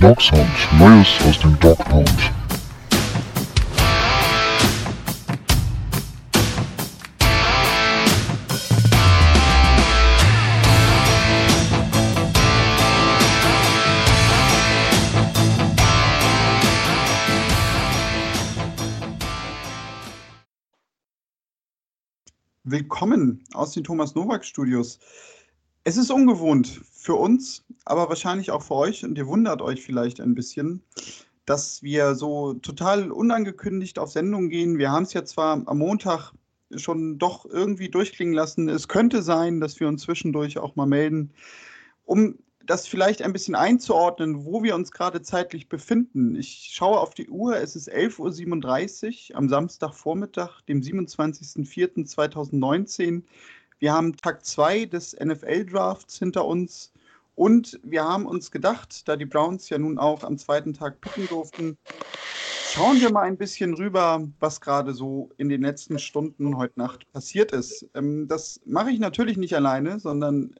[0.00, 0.48] Dog Sound,
[0.78, 2.10] Neues aus dem Dog Pound.
[22.64, 24.98] Willkommen aus den Thomas Nowak Studios.
[25.84, 30.22] Es ist ungewohnt für uns, aber wahrscheinlich auch für euch und ihr wundert euch vielleicht
[30.22, 30.82] ein bisschen,
[31.44, 34.78] dass wir so total unangekündigt auf Sendung gehen.
[34.78, 36.32] Wir haben es ja zwar am Montag
[36.74, 38.70] schon doch irgendwie durchklingen lassen.
[38.70, 41.34] Es könnte sein, dass wir uns zwischendurch auch mal melden,
[42.06, 46.34] um das vielleicht ein bisschen einzuordnen, wo wir uns gerade zeitlich befinden.
[46.36, 53.24] Ich schaue auf die Uhr, es ist 11.37 Uhr am Samstagvormittag, dem 27.04.2019.
[53.78, 56.92] Wir haben Tag 2 des NFL-Drafts hinter uns
[57.34, 61.26] und wir haben uns gedacht, da die Browns ja nun auch am zweiten Tag picken
[61.28, 61.76] durften,
[62.70, 67.10] schauen wir mal ein bisschen rüber, was gerade so in den letzten Stunden heute Nacht
[67.12, 67.86] passiert ist.
[67.94, 70.54] Ähm, das mache ich natürlich nicht alleine, sondern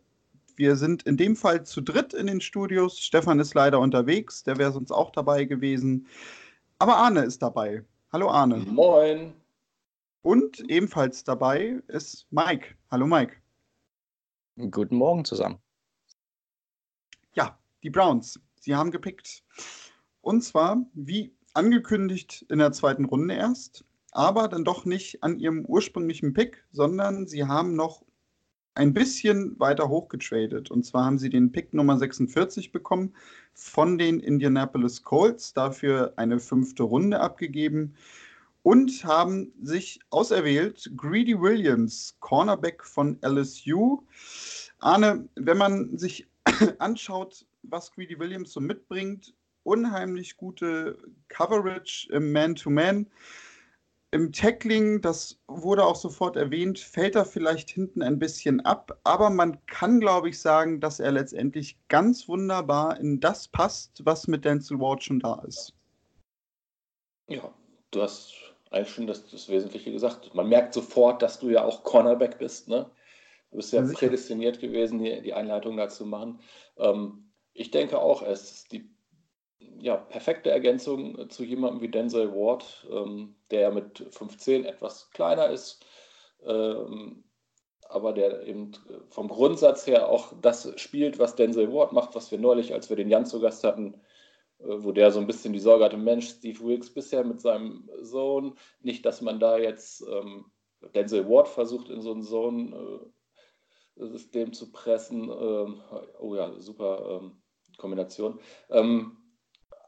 [0.56, 2.98] wir sind in dem Fall zu dritt in den Studios.
[2.98, 6.06] Stefan ist leider unterwegs, der wäre sonst auch dabei gewesen.
[6.78, 7.84] Aber Arne ist dabei.
[8.12, 8.58] Hallo Arne.
[8.58, 9.32] Moin.
[10.22, 12.74] Und ebenfalls dabei ist Mike.
[12.94, 13.34] Hallo Mike.
[14.70, 15.58] Guten Morgen zusammen.
[17.32, 18.38] Ja, die Browns.
[18.60, 19.42] Sie haben gepickt.
[20.20, 23.84] Und zwar, wie angekündigt, in der zweiten Runde erst.
[24.12, 28.04] Aber dann doch nicht an ihrem ursprünglichen Pick, sondern sie haben noch
[28.74, 30.70] ein bisschen weiter hochgetradet.
[30.70, 33.12] Und zwar haben sie den Pick Nummer 46 bekommen
[33.54, 37.96] von den Indianapolis Colts, dafür eine fünfte Runde abgegeben
[38.64, 44.02] und haben sich auserwählt Greedy Williams, Cornerback von LSU.
[44.78, 46.26] Arne, wenn man sich
[46.78, 49.34] anschaut, was Greedy Williams so mitbringt,
[49.64, 50.98] unheimlich gute
[51.28, 53.04] Coverage im Man-to-Man.
[53.04, 53.10] -Man.
[54.12, 59.28] Im Tackling, das wurde auch sofort erwähnt, fällt er vielleicht hinten ein bisschen ab, aber
[59.28, 64.44] man kann, glaube ich, sagen, dass er letztendlich ganz wunderbar in das passt, was mit
[64.44, 65.74] Denzel Ward schon da ist.
[67.28, 67.52] Ja,
[67.90, 68.43] du hast
[68.74, 70.34] eigentlich schon das, das Wesentliche gesagt.
[70.34, 72.68] Man merkt sofort, dass du ja auch Cornerback bist.
[72.68, 72.90] Ne?
[73.50, 76.40] Du bist ja, ja prädestiniert gewesen, die, die Einleitung dazu zu machen.
[76.76, 78.90] Ähm, ich denke auch, es ist die
[79.78, 85.84] ja, perfekte Ergänzung zu jemandem wie Denzel Ward, ähm, der mit 15 etwas kleiner ist,
[86.44, 87.24] ähm,
[87.88, 88.72] aber der eben
[89.10, 92.96] vom Grundsatz her auch das spielt, was Denzel Ward macht, was wir neulich, als wir
[92.96, 94.00] den Jan zu Gast hatten,
[94.66, 98.54] wo der so ein bisschen die Sorge hatte, Mensch, Steve Wilkes bisher mit seinem Sohn,
[98.80, 100.46] nicht, dass man da jetzt ähm,
[100.94, 105.30] Denzel Ward versucht, in so ein Zone-System äh, zu pressen.
[105.30, 105.82] Ähm,
[106.18, 107.42] oh ja, super ähm,
[107.78, 108.40] Kombination.
[108.70, 109.16] Ähm,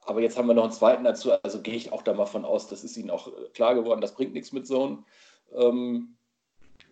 [0.03, 2.45] aber jetzt haben wir noch einen zweiten dazu, also gehe ich auch da mal von
[2.45, 5.05] aus, das ist Ihnen auch äh, klar geworden, das bringt nichts mit Zone.
[5.53, 6.17] Ähm,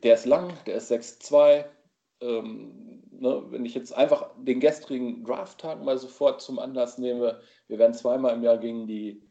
[0.02, 1.64] der ist lang, der ist 6'2,
[2.20, 7.78] ähm, ne, wenn ich jetzt einfach den gestrigen Draft-Tag mal sofort zum Anlass nehme, wir
[7.78, 9.22] werden zweimal im Jahr gegen die,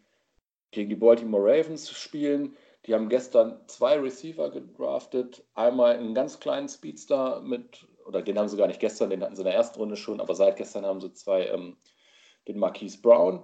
[0.72, 2.56] gegen die Baltimore Ravens spielen.
[2.86, 5.46] Die haben gestern zwei Receiver gedraftet.
[5.54, 9.36] Einmal einen ganz kleinen Speedstar mit, oder den haben sie gar nicht gestern, den hatten
[9.36, 11.78] sie in der ersten Runde schon, aber seit gestern haben sie zwei, ähm,
[12.48, 13.44] den Marquise Brown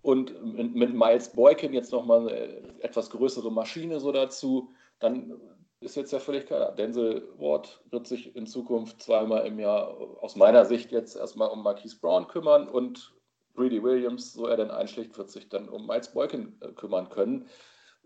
[0.00, 4.70] und mit, mit Miles Boykin jetzt nochmal eine etwas größere Maschine so dazu.
[5.00, 5.38] Dann
[5.80, 10.36] ist jetzt ja völlig klar, Denzel Ward wird sich in Zukunft zweimal im Jahr aus
[10.36, 13.14] meiner Sicht jetzt erstmal um Marquise Brown kümmern und
[13.54, 17.48] Greedy Williams, so er denn einschlägt, wird sich dann um Miles Boykin äh, kümmern können.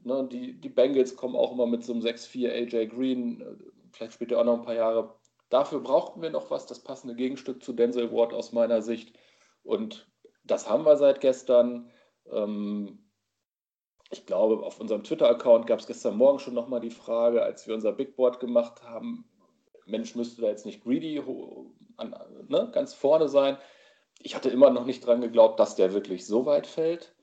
[0.03, 3.62] Ne, die, die Bengals kommen auch immer mit so einem 6-4 AJ Green,
[3.93, 5.15] vielleicht spielt er auch noch ein paar Jahre.
[5.49, 9.16] Dafür brauchten wir noch was, das passende Gegenstück zu Denzel Ward aus meiner Sicht.
[9.62, 10.10] Und
[10.44, 11.91] das haben wir seit gestern.
[12.31, 13.02] Ähm,
[14.12, 17.75] ich glaube, auf unserem Twitter-Account gab es gestern Morgen schon nochmal die Frage, als wir
[17.75, 19.25] unser Big Board gemacht haben,
[19.87, 21.21] Mensch, müsste da jetzt nicht Greedy
[21.97, 22.15] an,
[22.49, 23.56] ne, ganz vorne sein.
[24.21, 27.15] Ich hatte immer noch nicht dran geglaubt, dass der wirklich so weit fällt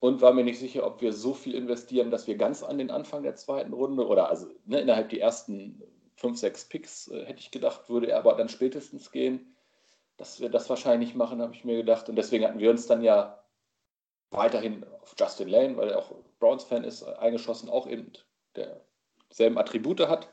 [0.00, 2.90] und war mir nicht sicher, ob wir so viel investieren, dass wir ganz an den
[2.90, 5.82] Anfang der zweiten Runde oder also ne, innerhalb die ersten
[6.16, 9.54] fünf, sechs Picks, äh, hätte ich gedacht, würde er aber dann spätestens gehen.
[10.16, 12.08] Dass wir das wahrscheinlich machen, habe ich mir gedacht.
[12.08, 13.43] Und deswegen hatten wir uns dann ja
[14.36, 18.12] weiterhin auf Justin Lane, weil er auch Browns-Fan ist, eingeschossen, auch eben
[18.54, 20.28] derselben Attribute hat.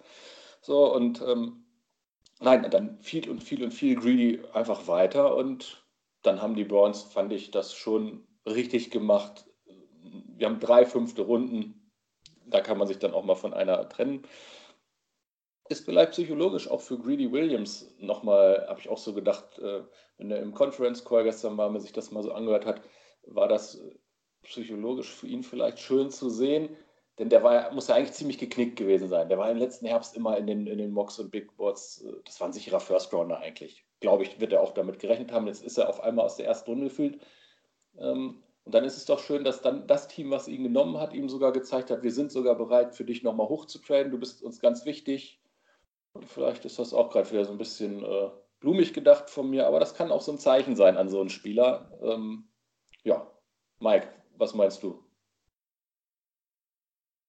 [0.61, 1.65] So, und ähm,
[2.39, 5.85] nein, dann viel und viel und viel Greedy einfach weiter und
[6.21, 9.45] dann haben die Browns, fand ich, das schon richtig gemacht.
[10.35, 11.91] Wir haben drei fünfte Runden,
[12.45, 14.23] da kann man sich dann auch mal von einer trennen.
[15.69, 19.83] ist vielleicht psychologisch auch für Greedy Williams nochmal, habe ich auch so gedacht, äh,
[20.17, 22.81] wenn er im Conference Call gestern war, wenn man sich das mal so angehört hat,
[23.35, 23.81] war das
[24.43, 26.69] psychologisch für ihn vielleicht schön zu sehen,
[27.19, 29.29] denn der war, muss ja eigentlich ziemlich geknickt gewesen sein.
[29.29, 32.13] Der war im letzten Herbst immer in den, in den Mocks und Big Boards, äh,
[32.25, 33.85] das war ein sicherer First Rounder eigentlich.
[33.99, 35.47] Glaube ich, wird er auch damit gerechnet haben.
[35.47, 37.21] Jetzt ist er auf einmal aus der ersten Runde gefühlt.
[37.99, 41.13] Ähm, und dann ist es doch schön, dass dann das Team, was ihn genommen hat,
[41.13, 44.11] ihm sogar gezeigt hat, wir sind sogar bereit, für dich nochmal hochzutraden.
[44.11, 45.39] Du bist uns ganz wichtig.
[46.13, 48.29] Und vielleicht ist das auch gerade wieder so ein bisschen äh,
[48.59, 51.29] blumig gedacht von mir, aber das kann auch so ein Zeichen sein an so einen
[51.29, 51.91] Spieler.
[52.01, 52.50] Ähm,
[53.03, 53.29] ja,
[53.79, 54.07] Mike,
[54.37, 55.03] was meinst du?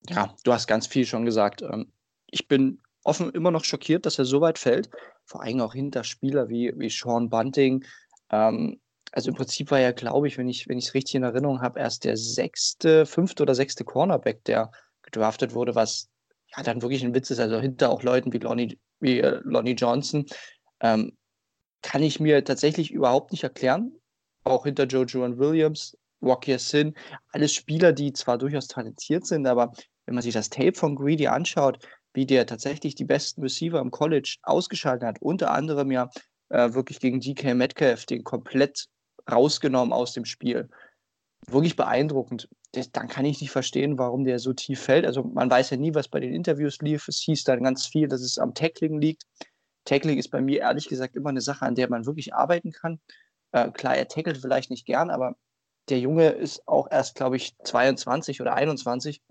[0.08, 1.62] Ja, du hast ganz viel schon gesagt.
[1.62, 1.92] Ähm,
[2.26, 4.90] ich bin offen immer noch schockiert, dass er so weit fällt.
[5.24, 7.84] Vor allem auch hinter Spieler wie, wie Sean Bunting.
[8.30, 8.80] Ähm,
[9.12, 12.04] also im Prinzip war er, glaube ich, wenn ich es richtig in Erinnerung habe, erst
[12.04, 14.70] der sechste, fünfte oder sechste Cornerback, der
[15.02, 16.10] gedraftet wurde, was
[16.56, 17.38] ja dann wirklich ein Witz ist.
[17.38, 20.26] Also hinter auch Leuten wie Lonnie, wie, äh, Lonnie Johnson.
[20.80, 21.16] Ähm,
[21.82, 23.92] kann ich mir tatsächlich überhaupt nicht erklären.
[24.44, 26.94] Auch hinter Joe Juan Williams, Rocky Sin,
[27.32, 29.72] alles Spieler, die zwar durchaus talentiert sind, aber
[30.06, 31.78] wenn man sich das Tape von Greedy anschaut,
[32.14, 36.10] wie der tatsächlich die besten Receiver im College ausgeschaltet hat, unter anderem ja
[36.50, 38.86] äh, wirklich gegen DK Metcalf, den komplett
[39.30, 40.68] rausgenommen aus dem Spiel.
[41.46, 42.48] Wirklich beeindruckend.
[42.72, 45.06] Das, dann kann ich nicht verstehen, warum der so tief fällt.
[45.06, 47.08] Also man weiß ja nie, was bei den Interviews lief.
[47.08, 49.24] Es hieß dann ganz viel, dass es am Tackling liegt.
[49.84, 53.00] Tackling ist bei mir ehrlich gesagt immer eine Sache, an der man wirklich arbeiten kann.
[53.52, 55.36] Äh, klar, er tackelt vielleicht nicht gern, aber
[55.88, 59.22] der Junge ist auch erst, glaube ich, 22 oder 21.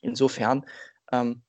[0.00, 0.64] Insofern,
[1.12, 1.42] ähm,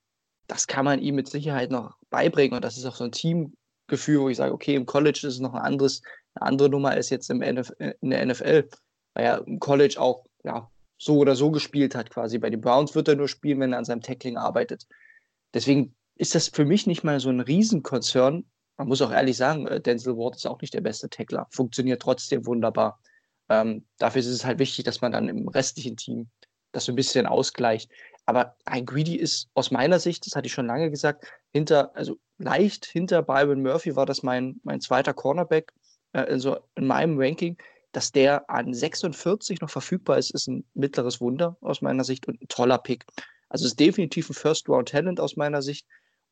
[0.48, 4.22] das kann man ihm mit Sicherheit noch beibringen und das ist auch so ein Teamgefühl,
[4.22, 6.02] wo ich sage, okay, im College ist es noch ein anderes,
[6.34, 8.70] eine andere Nummer als jetzt im NF in der NFL,
[9.14, 12.38] weil er im College auch ja, so oder so gespielt hat quasi.
[12.40, 14.88] Bei den Browns wird er nur spielen, wenn er an seinem Tackling arbeitet.
[15.54, 18.46] Deswegen ist das für mich nicht mal so ein Riesenkonzern.
[18.80, 22.02] Man muss auch ehrlich sagen, äh, Denzel Ward ist auch nicht der beste Tackler, funktioniert
[22.02, 23.02] trotzdem wunderbar.
[23.50, 26.30] Ähm, dafür ist es halt wichtig, dass man dann im restlichen Team
[26.72, 27.92] das so ein bisschen ausgleicht.
[28.26, 32.20] Aber ein Greedy ist aus meiner Sicht, das hatte ich schon lange gesagt, hinter, also
[32.38, 35.74] leicht hinter Byron Murphy war das mein, mein zweiter Cornerback,
[36.14, 37.58] äh, also in meinem Ranking.
[37.92, 42.42] Dass der an 46 noch verfügbar ist, ist ein mittleres Wunder aus meiner Sicht und
[42.42, 43.06] ein toller Pick.
[43.50, 45.86] Also ist definitiv ein First-Round-Talent aus meiner Sicht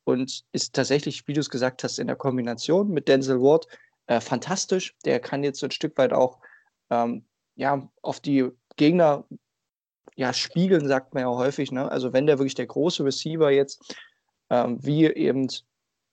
[0.08, 3.68] und ist tatsächlich, wie du es gesagt hast, in der Kombination mit Denzel Ward
[4.06, 4.96] äh, fantastisch.
[5.04, 6.40] Der kann jetzt so ein Stück weit auch
[6.90, 7.26] ähm,
[7.56, 9.26] ja, auf die Gegner
[10.16, 11.74] ja, spiegeln, sagt man ja häufig.
[11.74, 11.92] Ne?
[11.92, 13.98] Also wenn der wirklich der große Receiver jetzt,
[14.50, 15.50] ähm, wie eben,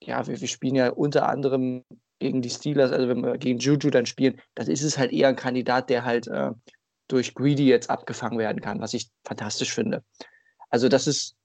[0.03, 1.85] ja, wir, wir spielen ja unter anderem
[2.19, 5.29] gegen die Steelers, also wenn wir gegen Juju dann spielen, dann ist es halt eher
[5.29, 6.51] ein Kandidat, der halt äh,
[7.07, 10.03] durch Greedy jetzt abgefangen werden kann, was ich fantastisch finde.
[10.69, 11.37] Also das ist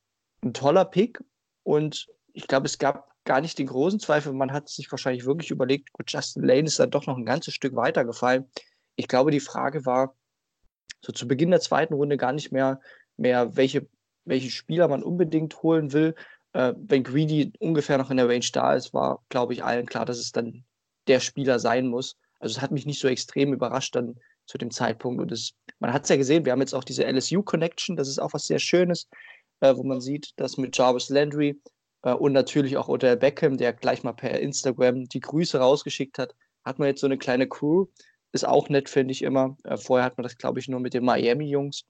[0.43, 1.23] ein toller Pick
[1.63, 4.33] und ich glaube, es gab gar nicht den großen Zweifel.
[4.33, 7.55] Man hat sich wahrscheinlich wirklich überlegt, gut, Justin Lane ist dann doch noch ein ganzes
[7.55, 8.51] Stück weiter gefallen.
[8.97, 10.17] Ich glaube, die Frage war
[11.01, 12.81] so zu Beginn der zweiten Runde gar nicht mehr,
[13.17, 13.89] mehr welche,
[14.25, 16.15] welche Spieler man unbedingt holen will.
[16.53, 20.05] Äh, wenn Greedy ungefähr noch in der Range da ist, war, glaube ich, allen klar,
[20.05, 20.65] dass es dann
[21.07, 22.17] der Spieler sein muss.
[22.39, 25.23] Also es hat mich nicht so extrem überrascht dann zu dem Zeitpunkt.
[25.23, 28.19] Und das, man hat es ja gesehen, wir haben jetzt auch diese LSU-Connection, das ist
[28.19, 29.09] auch was sehr Schönes,
[29.61, 31.61] äh, wo man sieht, dass mit Jarvis Landry
[32.03, 36.79] und natürlich auch Odell Beckham, der gleich mal per Instagram die Grüße rausgeschickt hat, hat
[36.79, 37.87] man jetzt so eine kleine Crew.
[38.33, 39.57] Ist auch nett, finde ich immer.
[39.65, 41.85] Äh, vorher hat man das, glaube ich, nur mit den Miami-Jungs.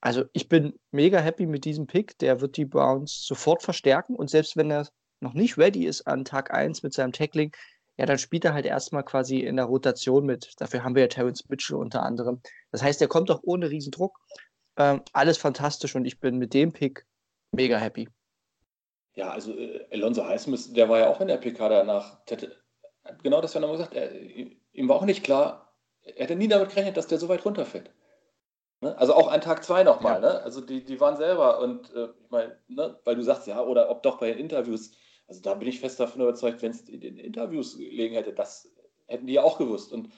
[0.00, 2.18] Also ich bin mega happy mit diesem Pick.
[2.18, 4.14] Der wird die Browns sofort verstärken.
[4.14, 4.88] Und selbst wenn er
[5.20, 7.52] noch nicht ready ist an Tag 1 mit seinem Tackling,
[7.96, 10.52] ja, dann spielt er halt erstmal quasi in der Rotation mit.
[10.58, 12.40] Dafür haben wir ja Terrence Mitchell unter anderem.
[12.70, 14.18] Das heißt, er kommt auch ohne Riesendruck.
[14.76, 17.06] Ähm, alles fantastisch und ich bin mit dem Pick
[17.52, 18.08] mega happy.
[19.14, 22.18] Ja, also äh, Alonso Highsmith, der war ja auch in der PK danach.
[23.22, 23.94] genau das ja nochmal gesagt.
[23.94, 27.44] Er, ihm war auch nicht klar, er hätte nie damit gerechnet, dass der so weit
[27.44, 27.90] runterfällt.
[28.80, 28.96] Ne?
[28.98, 30.22] Also auch an Tag zwei nochmal.
[30.22, 30.32] Ja.
[30.32, 30.42] Ne?
[30.42, 32.98] Also die, die waren selber und äh, ich meine, ne?
[33.04, 34.92] weil du sagst, ja, oder ob doch bei den Interviews,
[35.26, 38.68] also da bin ich fest davon überzeugt, wenn es in den Interviews gelegen hätte, das
[39.06, 39.92] hätten die ja auch gewusst.
[39.92, 40.10] Und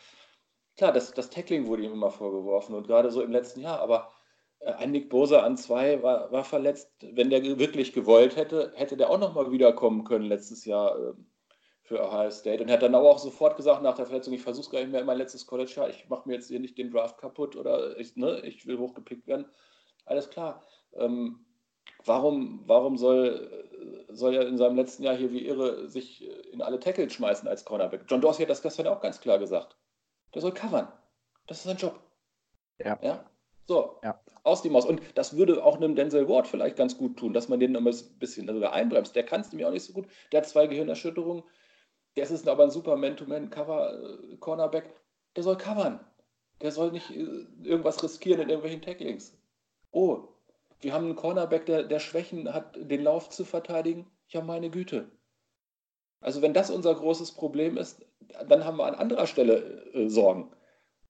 [0.76, 4.10] klar, das, das Tackling wurde ihm immer vorgeworfen und gerade so im letzten Jahr, aber
[4.72, 6.90] ein Nick Bosa an zwei war, war verletzt.
[7.00, 11.12] Wenn der wirklich gewollt hätte, hätte der auch nochmal wiederkommen können letztes Jahr äh,
[11.82, 14.64] für Ohio State und hat dann aber auch sofort gesagt nach der Verletzung, ich versuche
[14.64, 16.90] es gar nicht mehr in mein letztes College-Jahr, ich mache mir jetzt hier nicht den
[16.90, 19.46] Draft kaputt oder ich, ne, ich will hochgepickt werden.
[20.04, 20.64] Alles klar.
[20.94, 21.46] Ähm,
[22.04, 26.80] warum, warum soll, soll er in seinem letzten Jahr hier wie irre sich in alle
[26.80, 28.04] Tackles schmeißen als Cornerback?
[28.08, 29.76] John Dorsey hat das gestern auch ganz klar gesagt.
[30.34, 30.92] Der soll covern.
[31.46, 32.00] Das ist sein Job.
[32.78, 32.98] Ja.
[33.00, 33.30] ja?
[33.66, 34.20] So, ja.
[34.44, 34.86] aus die Maus.
[34.86, 37.80] Und das würde auch einem Denzel Ward vielleicht ganz gut tun, dass man den noch
[37.80, 39.16] ein bisschen sogar einbremst.
[39.16, 40.06] Der kann es nämlich auch nicht so gut.
[40.32, 41.42] Der hat zwei Gehirnerschütterungen.
[42.16, 44.90] Der ist aber ein super Man-to-Man-Cover-Cornerback.
[45.34, 46.00] Der soll covern.
[46.62, 49.36] Der soll nicht äh, irgendwas riskieren in irgendwelchen Tacklings.
[49.90, 50.28] Oh,
[50.80, 54.06] wir haben einen Cornerback, der, der Schwächen hat, den Lauf zu verteidigen.
[54.28, 55.10] Ja, meine Güte.
[56.20, 58.04] Also wenn das unser großes Problem ist,
[58.48, 60.52] dann haben wir an anderer Stelle äh, Sorgen.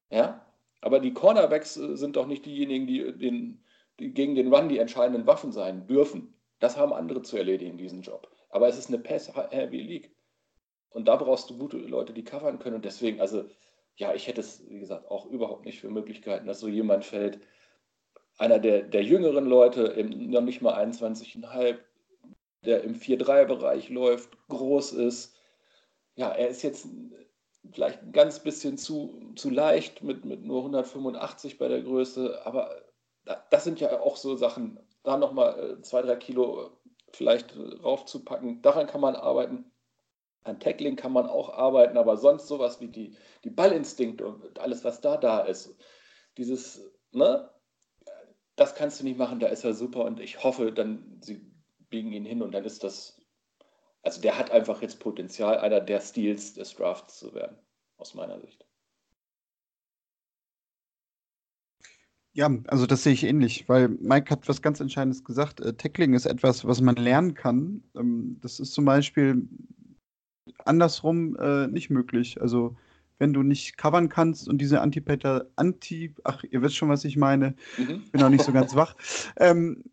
[0.09, 0.46] Ja,
[0.81, 3.63] aber die Cornerbacks äh, sind doch nicht diejenigen, die, den,
[3.99, 6.33] die gegen den Run die entscheidenden Waffen sein dürfen.
[6.59, 8.29] Das haben andere zu erledigen, diesen Job.
[8.49, 10.11] Aber es ist eine Pass-Heavy League.
[10.89, 12.75] Und da brauchst du gute Leute, die covern können.
[12.75, 13.45] Und deswegen, also,
[13.95, 17.39] ja, ich hätte es, wie gesagt, auch überhaupt nicht für Möglichkeiten, dass so jemand fällt.
[18.37, 21.77] Einer der, der jüngeren Leute, noch nicht mal 21,5,
[22.65, 25.35] der im 4-3-Bereich läuft, groß ist.
[26.15, 26.87] Ja, er ist jetzt
[27.73, 32.75] vielleicht ein ganz bisschen zu, zu leicht mit, mit nur 185 bei der Größe, aber
[33.49, 36.71] das sind ja auch so Sachen, da nochmal äh, zwei, drei Kilo
[37.11, 39.71] vielleicht raufzupacken, daran kann man arbeiten.
[40.43, 44.83] An Tackling kann man auch arbeiten, aber sonst sowas wie die, die Ballinstinkt und alles,
[44.83, 45.75] was da da ist,
[46.37, 47.49] dieses, ne,
[48.55, 51.51] das kannst du nicht machen, da ist er super und ich hoffe, dann sie
[51.89, 53.16] biegen ihn hin und dann ist das
[54.07, 57.57] also der hat einfach jetzt Potenzial, einer der Steals des Drafts zu werden,
[57.97, 58.65] aus meiner Sicht.
[62.31, 65.59] Ja, also das sehe ich ähnlich, weil Mike hat was ganz Entscheidendes gesagt.
[65.59, 67.83] Äh, Tackling ist etwas, was man lernen kann.
[67.97, 69.45] Ähm, das ist zum Beispiel
[70.63, 72.39] andersrum äh, nicht möglich.
[72.39, 72.77] Also
[73.17, 77.17] wenn du nicht covern kannst und diese Antipater, Anti, ach, ihr wisst schon, was ich
[77.17, 77.55] meine.
[77.77, 78.03] Mhm.
[78.05, 78.95] Ich bin auch nicht so ganz wach.
[79.35, 79.83] Ähm,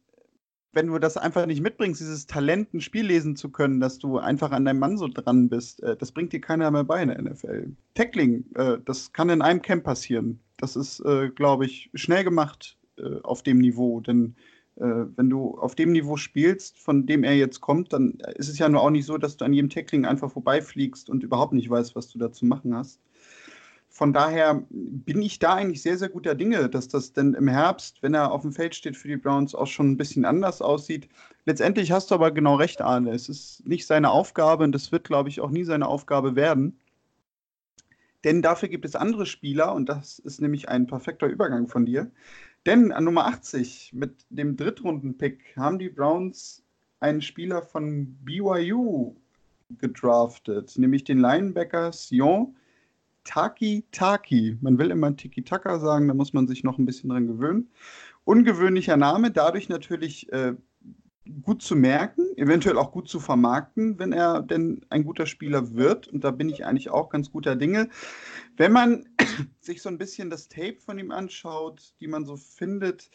[0.75, 4.19] wenn du das einfach nicht mitbringst, dieses Talent, ein Spiel lesen zu können, dass du
[4.19, 7.09] einfach an deinem Mann so dran bist, äh, das bringt dir keiner mehr bei in
[7.09, 7.71] der NFL.
[7.95, 10.41] Tackling, äh, das kann in einem Camp passieren.
[10.57, 12.77] Das ist, äh, glaube ich, schnell gemacht
[13.25, 14.01] auf dem Niveau.
[14.01, 14.37] Denn
[14.77, 18.69] wenn du auf dem Niveau spielst, von dem er jetzt kommt, dann ist es ja
[18.69, 21.97] nur auch nicht so, dass du an jedem Tackling einfach vorbeifliegst und überhaupt nicht weißt,
[21.97, 23.01] was du da zu machen hast
[23.95, 28.03] von daher bin ich da eigentlich sehr, sehr guter Dinge, dass das denn im Herbst,
[28.03, 31.09] wenn er auf dem Feld steht für die Browns, auch schon ein bisschen anders aussieht.
[31.45, 33.13] Letztendlich hast du aber genau recht, Arne.
[33.13, 36.77] Es ist nicht seine Aufgabe und das wird, glaube ich, auch nie seine Aufgabe werden.
[38.25, 42.11] Denn dafür gibt es andere Spieler und das ist nämlich ein perfekter Übergang von dir.
[42.67, 46.65] Denn an Nummer 80 mit dem Drittrunden-Pick haben die Browns
[46.99, 49.15] einen Spieler von BYU
[49.79, 52.57] gedraftet, nämlich den Linebacker Sion
[53.25, 54.59] Taki Taki.
[54.61, 57.71] Man will immer Tiki-Taka sagen, da muss man sich noch ein bisschen dran gewöhnen.
[58.25, 60.55] Ungewöhnlicher Name, dadurch natürlich äh,
[61.43, 66.09] gut zu merken, eventuell auch gut zu vermarkten, wenn er denn ein guter Spieler wird.
[66.09, 67.89] Und da bin ich eigentlich auch ganz guter Dinge.
[68.57, 69.09] Wenn man
[69.61, 73.11] sich so ein bisschen das Tape von ihm anschaut, die man so findet,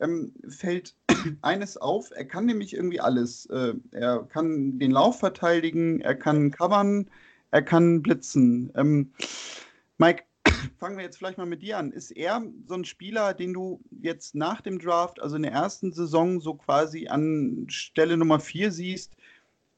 [0.00, 0.96] ähm, fällt
[1.42, 2.10] eines auf.
[2.10, 3.46] Er kann nämlich irgendwie alles.
[3.46, 7.08] Äh, er kann den Lauf verteidigen, er kann covern,
[7.50, 8.72] er kann blitzen.
[8.74, 9.12] Ähm,
[9.98, 10.24] Mike,
[10.78, 11.92] fangen wir jetzt vielleicht mal mit dir an.
[11.92, 15.92] Ist er so ein Spieler, den du jetzt nach dem Draft, also in der ersten
[15.92, 19.16] Saison, so quasi an Stelle Nummer 4 siehst,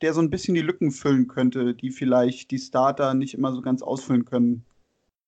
[0.01, 3.63] der so ein bisschen die Lücken füllen könnte, die vielleicht die Starter nicht immer so
[3.63, 4.65] ganz ausfüllen können,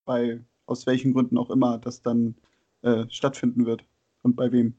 [0.04, 2.36] bei aus welchen Gründen auch immer das dann
[2.82, 3.84] äh, stattfinden wird
[4.22, 4.74] und bei wem?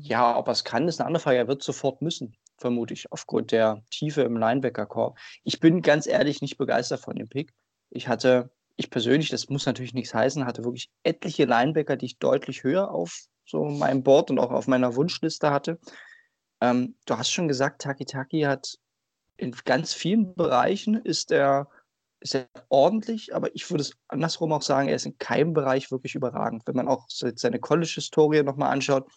[0.00, 1.38] Ja, ob er es kann, ist eine andere Frage.
[1.38, 5.14] Er wird sofort müssen vermute ich, aufgrund der Tiefe im Linebacker-Core.
[5.44, 7.52] Ich bin ganz ehrlich nicht begeistert von dem Pick.
[7.90, 12.18] Ich hatte, ich persönlich, das muss natürlich nichts heißen, hatte wirklich etliche Linebacker, die ich
[12.18, 15.78] deutlich höher auf so meinem Board und auch auf meiner Wunschliste hatte.
[16.60, 18.78] Ähm, du hast schon gesagt, Taki Taki hat
[19.36, 21.68] in ganz vielen Bereichen ist er,
[22.20, 25.90] ist er ordentlich, aber ich würde es andersrum auch sagen, er ist in keinem Bereich
[25.90, 26.62] wirklich überragend.
[26.66, 29.10] Wenn man auch seine College-Historie nochmal anschaut,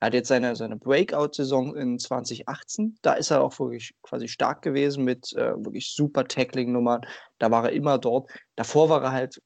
[0.00, 2.98] er hat jetzt seine, seine Breakout-Saison in 2018.
[3.02, 7.02] Da ist er auch wirklich quasi stark gewesen mit äh, wirklich super Tackling-Nummern.
[7.38, 8.30] Da war er immer dort.
[8.54, 9.42] Davor war er halt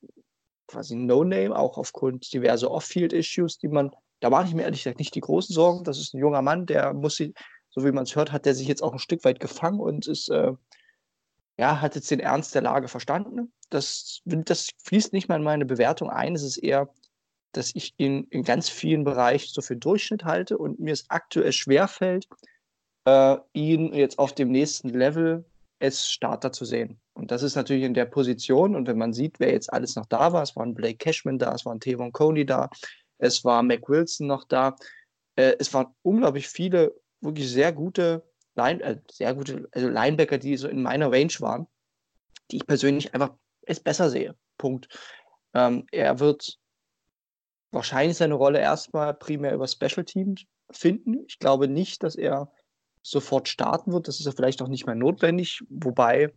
[0.66, 5.14] quasi No-Name, auch aufgrund diverser Off-Field-Issues, die man, da mache ich mir ehrlich gesagt nicht
[5.14, 5.85] die großen Sorgen.
[5.85, 7.32] Das ist ein junger Mann, der muss sie,
[7.71, 10.06] so wie man es hört, hat der sich jetzt auch ein Stück weit gefangen und
[10.06, 10.52] ist, äh,
[11.59, 13.52] ja, hat jetzt den Ernst der Lage verstanden.
[13.71, 16.35] Das, das fließt nicht mal in meine Bewertung ein.
[16.35, 16.90] Es ist eher
[17.52, 21.52] dass ich ihn in ganz vielen Bereichen so für Durchschnitt halte und mir es aktuell
[21.52, 22.26] schwerfällt,
[23.04, 25.44] äh, ihn jetzt auf dem nächsten Level
[25.80, 27.00] als Starter zu sehen.
[27.14, 28.75] Und das ist natürlich in der Position.
[28.75, 31.38] Und wenn man sieht, wer jetzt alles noch da war, es war ein Blake Cashman
[31.38, 32.71] da, es war ein Tevon Coney da,
[33.18, 34.76] es war Mac Wilson noch da,
[35.37, 40.56] äh, es waren unglaublich viele wirklich sehr gute, Line, äh, sehr gute also Linebacker, die
[40.56, 41.66] so in meiner Range waren,
[42.50, 44.37] die ich persönlich einfach es besser sehe.
[44.59, 44.88] Punkt.
[45.54, 46.59] Ähm, er wird
[47.72, 51.24] wahrscheinlich seine Rolle erstmal primär über Special Teams finden.
[51.26, 52.52] Ich glaube nicht, dass er
[53.02, 54.06] sofort starten wird.
[54.06, 55.62] Das ist ja vielleicht auch nicht mehr notwendig.
[55.68, 56.32] Wobei,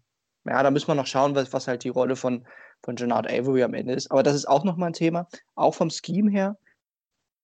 [0.46, 2.48] ja, da müssen wir noch schauen, was, was halt die Rolle von,
[2.84, 4.10] von Gennard Avery am Ende ist.
[4.12, 5.28] Aber das ist auch nochmal ein Thema.
[5.54, 6.58] Auch vom Scheme her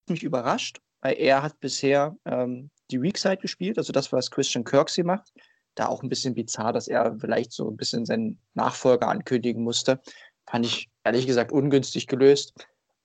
[0.10, 4.63] mich überrascht, weil er hat bisher ähm, die Weak Side gespielt, also das, was Christian
[4.63, 5.31] Kirksey macht.
[5.75, 10.01] Da auch ein bisschen bizarr, dass er vielleicht so ein bisschen seinen Nachfolger ankündigen musste.
[10.50, 12.53] Fand ich ehrlich gesagt ungünstig gelöst.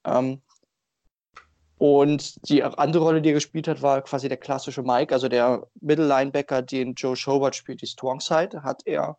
[0.04, 0.42] Ähm,
[1.78, 5.66] und die andere Rolle, die er gespielt hat, war quasi der klassische Mike, also der
[5.80, 9.18] Middle Linebacker, den Joe Schobert spielt, die Strong Side, hat er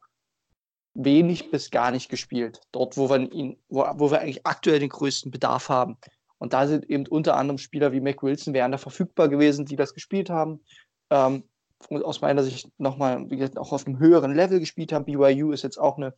[0.96, 2.60] wenig bis gar nicht gespielt.
[2.72, 5.98] Dort, wo wir ihn, wo, wo wir eigentlich aktuell den größten Bedarf haben.
[6.40, 9.76] Und da sind eben unter anderem Spieler wie Mac Wilson wären da verfügbar gewesen, die
[9.76, 10.64] das gespielt haben.
[11.12, 11.44] Ähm,
[11.90, 15.06] aus meiner Sicht nochmal, wie gesagt, auch auf einem höheren Level gespielt haben.
[15.06, 16.16] BYU ist jetzt auch eine,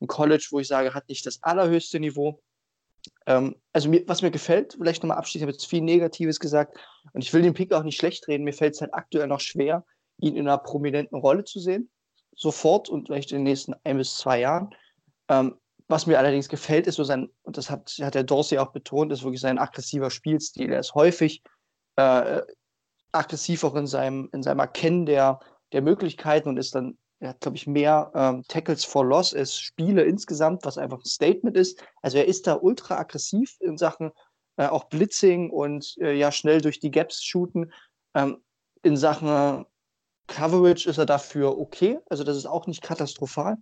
[0.00, 2.40] ein College, wo ich sage, hat nicht das allerhöchste Niveau.
[3.26, 6.78] Ähm, also mir, was mir gefällt, vielleicht nochmal abschließend, ich habe jetzt viel Negatives gesagt
[7.12, 8.44] und ich will den Pick auch nicht schlecht reden.
[8.44, 9.84] Mir fällt es halt aktuell noch schwer,
[10.18, 11.90] ihn in einer prominenten Rolle zu sehen.
[12.34, 14.74] Sofort und vielleicht in den nächsten ein bis zwei Jahren.
[15.28, 15.56] Ähm,
[15.88, 19.12] was mir allerdings gefällt, ist so sein, und das hat, hat der Dorsey auch betont,
[19.12, 20.72] ist wirklich sein aggressiver Spielstil.
[20.72, 21.42] Er ist häufig
[21.96, 22.40] äh,
[23.12, 25.40] aggressiv auch in seinem, in seinem Erkennen der,
[25.72, 29.56] der Möglichkeiten und ist dann er hat, glaube ich, mehr ähm, Tackles for Loss als
[29.56, 31.80] Spiele insgesamt, was einfach ein Statement ist.
[32.02, 34.10] Also er ist da ultra aggressiv in Sachen
[34.56, 37.72] äh, auch Blitzing und äh, ja schnell durch die Gaps shooten.
[38.14, 38.42] Ähm,
[38.82, 39.64] in Sachen äh,
[40.26, 42.00] Coverage ist er dafür okay.
[42.10, 43.56] Also das ist auch nicht katastrophal.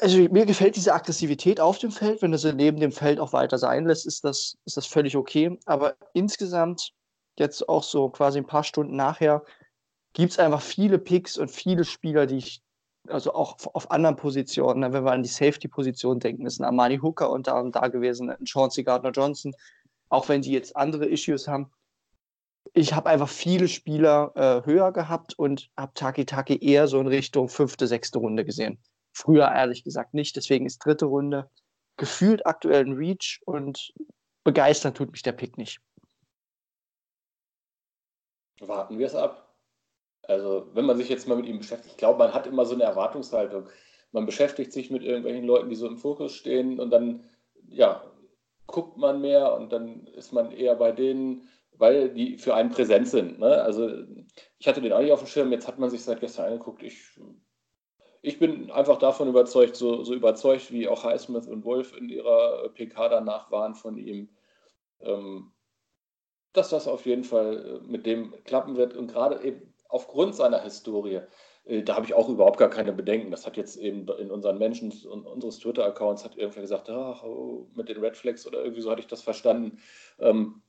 [0.00, 2.20] Also mir gefällt diese Aggressivität auf dem Feld.
[2.20, 5.16] Wenn er sie neben dem Feld auch weiter sein lässt, ist das, ist das völlig
[5.16, 5.56] okay.
[5.66, 6.90] Aber insgesamt,
[7.38, 9.44] jetzt auch so quasi ein paar Stunden nachher,
[10.12, 12.62] gibt es einfach viele Picks und viele Spieler, die ich,
[13.08, 16.98] also auch auf anderen Positionen, ne, wenn wir an die Safety-Position denken, ist ein Armani
[16.98, 19.54] Hooker unter anderem da gewesen, ein Chauncey Gardner-Johnson,
[20.08, 21.70] auch wenn die jetzt andere Issues haben.
[22.74, 27.06] Ich habe einfach viele Spieler äh, höher gehabt und habe Taki Taki eher so in
[27.06, 28.78] Richtung fünfte, sechste Runde gesehen.
[29.12, 31.50] Früher ehrlich gesagt nicht, deswegen ist dritte Runde
[31.96, 33.92] gefühlt aktuell ein Reach und
[34.44, 35.80] begeistern tut mich der Pick nicht.
[38.60, 39.51] Warten wir es ab.
[40.22, 42.74] Also, wenn man sich jetzt mal mit ihm beschäftigt, ich glaube, man hat immer so
[42.74, 43.68] eine Erwartungshaltung.
[44.12, 47.24] Man beschäftigt sich mit irgendwelchen Leuten, die so im Fokus stehen und dann,
[47.68, 48.04] ja,
[48.66, 53.08] guckt man mehr und dann ist man eher bei denen, weil die für einen präsent
[53.08, 53.40] sind.
[53.40, 53.62] Ne?
[53.62, 53.90] Also,
[54.58, 56.82] ich hatte den auch nicht auf dem Schirm, jetzt hat man sich seit gestern angeguckt.
[56.82, 57.18] Ich,
[58.20, 62.68] ich bin einfach davon überzeugt, so, so überzeugt wie auch Highsmith und Wolf in ihrer
[62.68, 64.28] PK danach waren von ihm.
[65.00, 65.52] Ähm,
[66.52, 68.94] dass das auf jeden Fall mit dem klappen wird.
[68.94, 71.20] Und gerade eben aufgrund seiner Historie,
[71.64, 73.30] äh, da habe ich auch überhaupt gar keine Bedenken.
[73.30, 77.68] Das hat jetzt eben in unseren Menschen und unseres Twitter-Accounts hat irgendwer gesagt, ach, oh,
[77.74, 79.78] mit den Red Flags oder irgendwie so hatte ich das verstanden.
[80.18, 80.62] Ähm,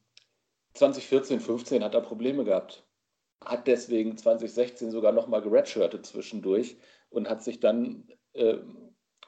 [0.74, 2.84] 2014, 15 hat er Probleme gehabt.
[3.44, 6.78] Hat deswegen 2016 sogar nochmal geredshirtet zwischendurch
[7.10, 8.58] und hat sich dann äh,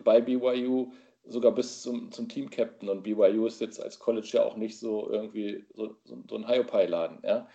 [0.03, 0.91] bei BYU
[1.23, 5.10] sogar bis zum, zum Team-Captain und BYU ist jetzt als College ja auch nicht so
[5.10, 7.21] irgendwie so, so, so ein Hiopai-Laden.
[7.23, 7.47] Ja?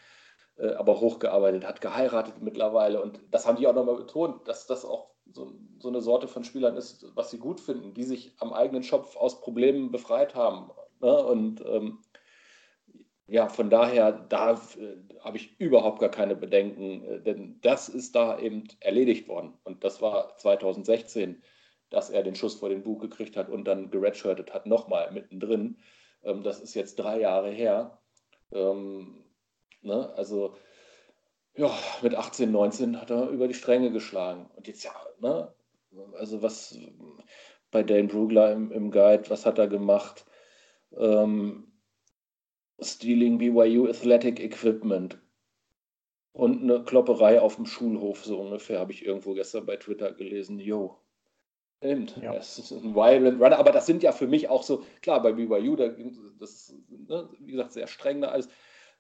[0.61, 3.03] Äh, aber hochgearbeitet, hat geheiratet mittlerweile.
[3.03, 6.45] Und das haben die auch nochmal betont, dass das auch so, so, eine Sorte von
[6.45, 10.71] Spielern ist, was sie gut finden, die sich am eigenen Schopf aus Problemen befreit haben.
[11.01, 11.17] Ne?
[11.25, 12.01] Und ähm,
[13.27, 18.15] ja, von daher, da äh, habe ich überhaupt gar keine Bedenken, äh, denn das ist
[18.17, 19.55] da eben erledigt worden.
[19.65, 21.43] Und das war 2016,
[21.91, 25.79] dass er den Schuss vor den Bug gekriegt hat und dann geredshirtet hat, nochmal mittendrin.
[26.23, 27.99] Ähm, das ist jetzt drei Jahre her.
[28.53, 29.25] Ähm,
[29.83, 30.13] Ne?
[30.17, 30.55] Also
[31.57, 34.51] ja, mit 18, 19 hat er über die Stränge geschlagen.
[34.57, 35.53] Und jetzt ja, ne?
[36.15, 36.79] Also was
[37.71, 40.25] bei Dane Brugler im, im Guide, was hat er gemacht?
[40.97, 41.73] Ähm,
[42.81, 45.19] Stealing BYU Athletic Equipment.
[46.33, 50.61] Und eine Klopperei auf dem Schulhof, so ungefähr, habe ich irgendwo gestern bei Twitter gelesen.
[50.61, 50.97] Jo.
[51.79, 52.17] Stimmt.
[52.23, 52.35] Ja.
[52.35, 55.33] Das ist ein Violent Runner, aber das sind ja für mich auch so, klar, bei
[55.33, 55.89] BYU, da,
[56.39, 58.49] das ist, ne, wie gesagt, sehr streng da alles.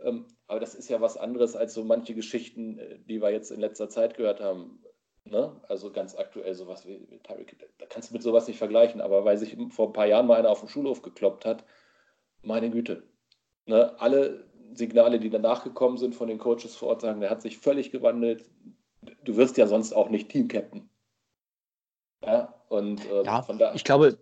[0.02, 3.50] Ähm, aber das ist ja was anderes als so manche Geschichten, äh, die wir jetzt
[3.50, 4.82] in letzter Zeit gehört haben.
[5.24, 5.60] Ne?
[5.68, 9.24] Also ganz aktuell sowas wie, wie Tyreek, da kannst du mit sowas nicht vergleichen, aber
[9.24, 11.64] weil sich vor ein paar Jahren mal einer auf dem Schulhof gekloppt hat,
[12.42, 13.02] meine Güte.
[13.66, 13.94] Ne?
[14.00, 17.58] Alle Signale, die danach gekommen sind von den Coaches vor Ort, sagen, der hat sich
[17.58, 18.44] völlig gewandelt.
[19.24, 20.88] Du wirst ja sonst auch nicht Team-Captain.
[22.24, 23.74] Ja, und äh, ja, von da.
[23.74, 24.18] Ich glaube,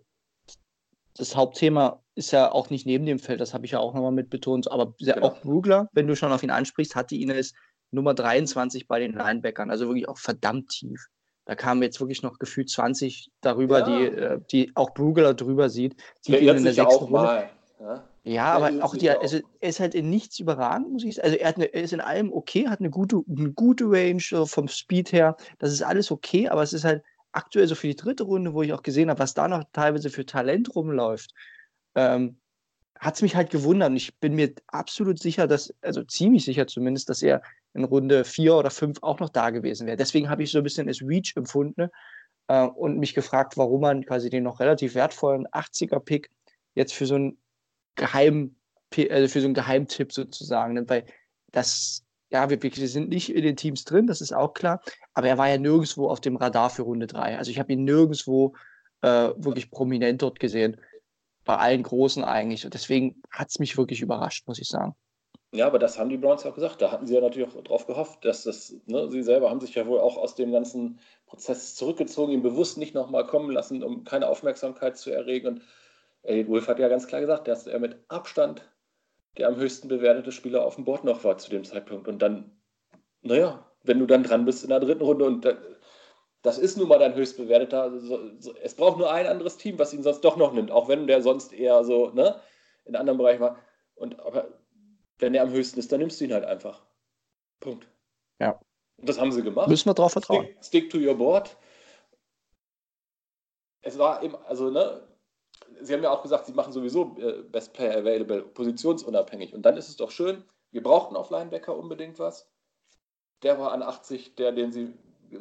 [1.15, 4.11] das Hauptthema ist ja auch nicht neben dem Feld, das habe ich ja auch nochmal
[4.11, 5.21] mit betont, aber genau.
[5.21, 7.53] auch Brugler, wenn du schon auf ihn ansprichst, hatte ihn als
[7.91, 11.07] Nummer 23 bei den Linebackern, also wirklich auch verdammt tief.
[11.45, 13.85] Da kamen jetzt wirklich noch gefühlt 20 darüber, ja.
[13.85, 15.95] die, äh, die auch Brugler drüber sieht.
[16.21, 17.11] Sieht ihn in der sechsten Runde.
[17.11, 18.03] Mal, ja?
[18.23, 21.25] Ja, aber auch die, also er ist halt in nichts überragend, muss ich sagen.
[21.25, 24.45] Also er, hat eine, er ist in allem okay, hat eine gute, eine gute Range
[24.45, 25.37] vom Speed her.
[25.57, 27.01] Das ist alles okay, aber es ist halt
[27.31, 30.09] aktuell so für die dritte Runde, wo ich auch gesehen habe, was da noch teilweise
[30.09, 31.33] für Talent rumläuft,
[31.99, 32.37] ähm,
[32.99, 33.89] hat es mich halt gewundert.
[33.89, 37.41] Und ich bin mir absolut sicher, dass, also ziemlich sicher zumindest, dass er
[37.73, 39.97] in Runde vier oder fünf auch noch da gewesen wäre.
[39.97, 41.89] Deswegen habe ich so ein bisschen als Reach empfunden
[42.47, 46.29] äh, und mich gefragt, warum man quasi den noch relativ wertvollen 80er-Pick
[46.75, 47.37] jetzt für so einen
[47.95, 48.55] Geheim,
[49.09, 51.05] also für so einen Geheimtipp sozusagen nimmt, weil
[51.51, 54.81] das, ja, wir, wir sind nicht in den Teams drin, das ist auch klar,
[55.13, 57.37] aber er war ja nirgendwo auf dem Radar für Runde 3.
[57.37, 58.55] Also ich habe ihn nirgendwo
[59.01, 60.77] äh, wirklich prominent dort gesehen.
[61.49, 62.63] Bei allen Großen eigentlich.
[62.63, 64.93] Und deswegen hat es mich wirklich überrascht, muss ich sagen.
[65.51, 66.79] Ja, aber das haben die Browns ja auch gesagt.
[66.79, 69.73] Da hatten sie ja natürlich auch drauf gehofft, dass das, ne, sie selber haben sich
[69.73, 74.03] ja wohl auch aus dem ganzen Prozess zurückgezogen, ihn bewusst nicht nochmal kommen lassen, um
[74.03, 75.47] keine Aufmerksamkeit zu erregen.
[75.47, 75.61] Und
[76.21, 78.61] Elliot Wolf hat ja ganz klar gesagt, dass er mit Abstand
[79.39, 82.07] der am höchsten bewertete Spieler auf dem Board noch war zu dem Zeitpunkt.
[82.07, 82.51] Und dann,
[83.23, 85.47] naja, wenn du dann dran bist in der dritten Runde und
[86.41, 87.83] das ist nun mal dein höchstbewerteter.
[87.83, 88.19] Also
[88.61, 91.21] es braucht nur ein anderes Team, was ihn sonst doch noch nimmt, auch wenn der
[91.21, 92.39] sonst eher so ne,
[92.85, 93.57] in anderen Bereichen war.
[93.95, 94.47] Und aber
[95.17, 96.85] wenn er am höchsten ist, dann nimmst du ihn halt einfach.
[97.59, 97.87] Punkt.
[98.39, 98.59] Ja.
[98.97, 99.67] Und das haben sie gemacht.
[99.67, 100.45] Müssen wir drauf vertrauen.
[100.45, 101.55] Stick, stick to your board.
[103.81, 105.01] Es war eben, also, ne,
[105.81, 109.53] Sie haben ja auch gesagt, Sie machen sowieso äh, Best Player Available positionsunabhängig.
[109.53, 112.49] Und dann ist es doch schön, wir brauchten auf Linebacker unbedingt was.
[113.43, 114.93] Der war an 80, der, den Sie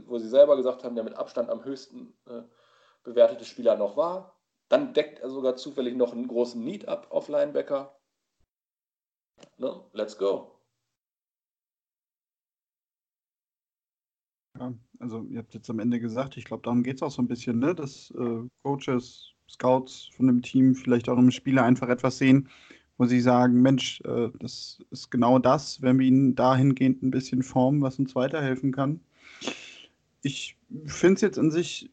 [0.06, 2.42] wo sie selber gesagt haben, der mit Abstand am höchsten äh,
[3.02, 4.36] bewertete Spieler noch war.
[4.68, 7.98] Dann deckt er sogar zufällig noch einen großen Need ab auf Linebacker.
[9.56, 10.60] No, let's go.
[14.58, 17.22] Ja, also ihr habt jetzt am Ende gesagt, ich glaube, darum geht es auch so
[17.22, 17.74] ein bisschen, ne?
[17.74, 22.48] dass äh, Coaches, Scouts von dem Team vielleicht auch im Spieler einfach etwas sehen,
[22.98, 27.42] wo sie sagen, Mensch, äh, das ist genau das, wenn wir ihn dahingehend ein bisschen
[27.44, 29.00] formen, was uns weiterhelfen kann
[30.28, 31.90] ich finde es jetzt an sich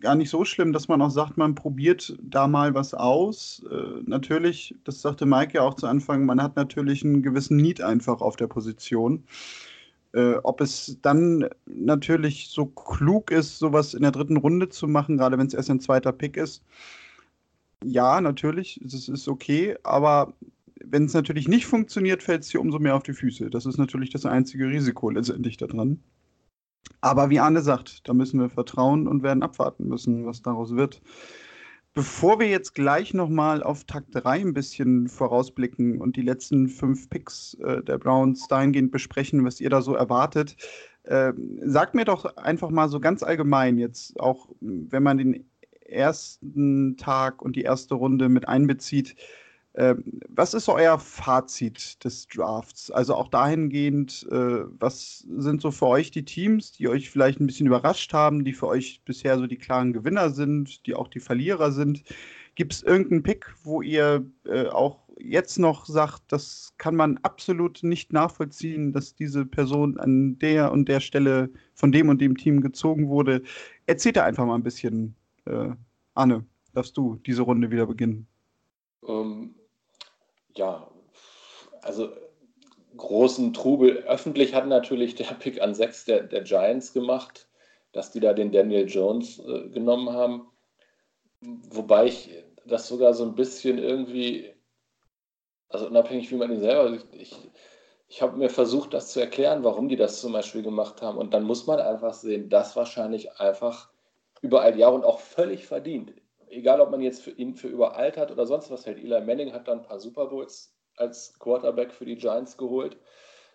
[0.00, 3.62] gar nicht so schlimm, dass man auch sagt, man probiert da mal was aus.
[3.70, 7.80] Äh, natürlich, das sagte Mike ja auch zu Anfang, man hat natürlich einen gewissen Need
[7.80, 9.24] einfach auf der Position.
[10.12, 15.18] Äh, ob es dann natürlich so klug ist, sowas in der dritten Runde zu machen,
[15.18, 16.64] gerade wenn es erst ein zweiter Pick ist.
[17.84, 20.34] Ja, natürlich, es ist okay, aber
[20.84, 23.50] wenn es natürlich nicht funktioniert, fällt es dir umso mehr auf die Füße.
[23.50, 26.00] Das ist natürlich das einzige Risiko letztendlich daran.
[27.00, 31.00] Aber wie Arne sagt, da müssen wir vertrauen und werden abwarten müssen, was daraus wird.
[31.92, 37.10] Bevor wir jetzt gleich nochmal auf Takt 3 ein bisschen vorausblicken und die letzten fünf
[37.10, 40.56] Picks äh, der Browns dahingehend besprechen, was ihr da so erwartet,
[41.02, 45.44] äh, sagt mir doch einfach mal so ganz allgemein jetzt, auch wenn man den
[45.84, 49.16] ersten Tag und die erste Runde mit einbezieht,
[49.74, 52.90] was ist so euer Fazit des Drafts?
[52.90, 57.46] Also auch dahingehend, äh, was sind so für euch die Teams, die euch vielleicht ein
[57.46, 61.20] bisschen überrascht haben, die für euch bisher so die klaren Gewinner sind, die auch die
[61.20, 62.02] Verlierer sind?
[62.56, 67.82] Gibt es irgendeinen Pick, wo ihr äh, auch jetzt noch sagt, das kann man absolut
[67.82, 72.60] nicht nachvollziehen, dass diese Person an der und der Stelle von dem und dem Team
[72.60, 73.42] gezogen wurde?
[73.86, 75.14] Erzählt da einfach mal ein bisschen.
[75.44, 75.70] Äh,
[76.14, 78.26] Anne, darfst du diese Runde wieder beginnen?
[79.06, 79.54] Ähm,
[80.56, 80.88] ja,
[81.82, 82.10] also
[82.96, 83.98] großen Trubel.
[84.06, 87.48] Öffentlich hat natürlich der Pick an 6 der, der Giants gemacht,
[87.92, 90.48] dass die da den Daniel Jones äh, genommen haben.
[91.40, 92.30] Wobei ich
[92.66, 94.52] das sogar so ein bisschen irgendwie,
[95.68, 97.50] also unabhängig wie man ihn selber, ich,
[98.08, 101.16] ich, habe mir versucht, das zu erklären, warum die das zum Beispiel gemacht haben.
[101.16, 103.88] Und dann muss man einfach sehen, das wahrscheinlich einfach
[104.42, 106.12] über die Jahre und auch völlig verdient
[106.50, 109.68] egal ob man jetzt für ihn für überaltert oder sonst was hält, Eli Manning hat
[109.68, 112.98] dann ein paar Super Bowls als Quarterback für die Giants geholt.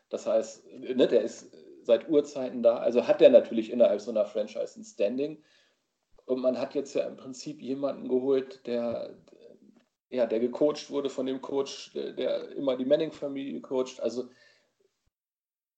[0.09, 1.51] Das heißt, ne, der ist
[1.83, 2.77] seit Urzeiten da.
[2.77, 5.43] Also hat der natürlich innerhalb so einer Franchise ein Standing.
[6.25, 9.15] Und man hat jetzt ja im Prinzip jemanden geholt, der,
[10.09, 13.99] ja, der gecoacht wurde von dem Coach, der, immer die Manning-Familie coacht.
[13.99, 14.29] Also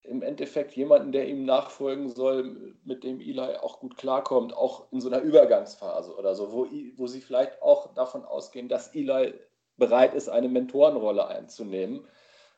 [0.07, 5.01] im Endeffekt jemanden, der ihm nachfolgen soll, mit dem Eli auch gut klarkommt, auch in
[5.01, 9.33] so einer Übergangsphase oder so, wo, wo sie vielleicht auch davon ausgehen, dass Eli
[9.75, 12.07] bereit ist, eine Mentorenrolle einzunehmen.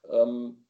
[0.09, 0.65] Ähm,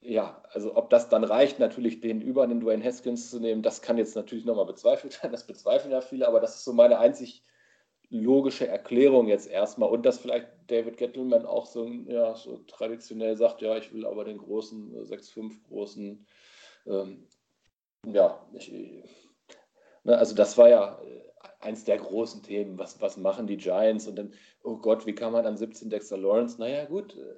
[0.00, 3.82] ja, also ob das dann reicht, natürlich den über den Dwayne Haskins zu nehmen, das
[3.82, 6.98] kann jetzt natürlich nochmal bezweifelt werden, das bezweifeln ja viele, aber das ist so meine
[6.98, 7.42] einzig
[8.08, 13.62] logische Erklärung jetzt erstmal und dass vielleicht David Gettleman auch so, ja, so traditionell sagt,
[13.62, 16.26] ja, ich will aber den großen, 6-5 äh, großen,
[16.86, 17.26] ähm,
[18.06, 18.72] ja, ich,
[20.04, 22.78] ne, also das war ja äh, eins der großen Themen.
[22.78, 24.06] Was, was machen die Giants?
[24.06, 26.58] Und dann, oh Gott, wie kann man an 17 Dexter Lawrence?
[26.58, 27.34] Naja, gut, äh,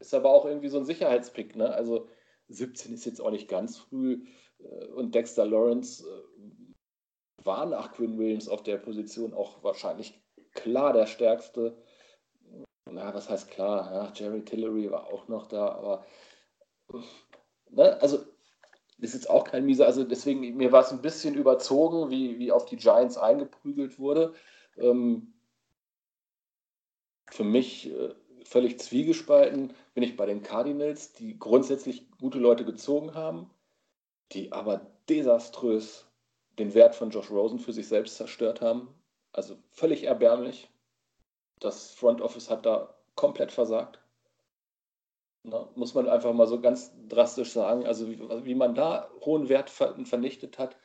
[0.00, 1.56] ist aber auch irgendwie so ein Sicherheitspick.
[1.56, 1.72] Ne?
[1.72, 2.08] Also
[2.48, 4.24] 17 ist jetzt auch nicht ganz früh.
[4.94, 6.04] Und Dexter Lawrence
[7.44, 10.20] war nach Quinn Williams auf der Position auch wahrscheinlich
[10.52, 11.76] klar der stärkste.
[12.92, 13.92] Na, was heißt klar?
[13.92, 16.04] Ja, Jerry Tillery war auch noch da, aber
[17.70, 18.18] ne, also
[18.98, 22.38] das ist jetzt auch kein mieser, also deswegen, mir war es ein bisschen überzogen, wie,
[22.38, 24.34] wie auf die Giants eingeprügelt wurde.
[24.76, 25.34] Ähm,
[27.30, 33.14] für mich äh, völlig zwiegespalten bin ich bei den Cardinals, die grundsätzlich gute Leute gezogen
[33.14, 33.50] haben,
[34.32, 36.06] die aber desaströs
[36.58, 38.88] den Wert von Josh Rosen für sich selbst zerstört haben.
[39.32, 40.68] Also völlig erbärmlich.
[41.60, 43.98] Das Front Office hat da komplett versagt.
[45.44, 47.86] Na, muss man einfach mal so ganz drastisch sagen.
[47.86, 50.76] Also wie, wie man da hohen Wert vernichtet hat,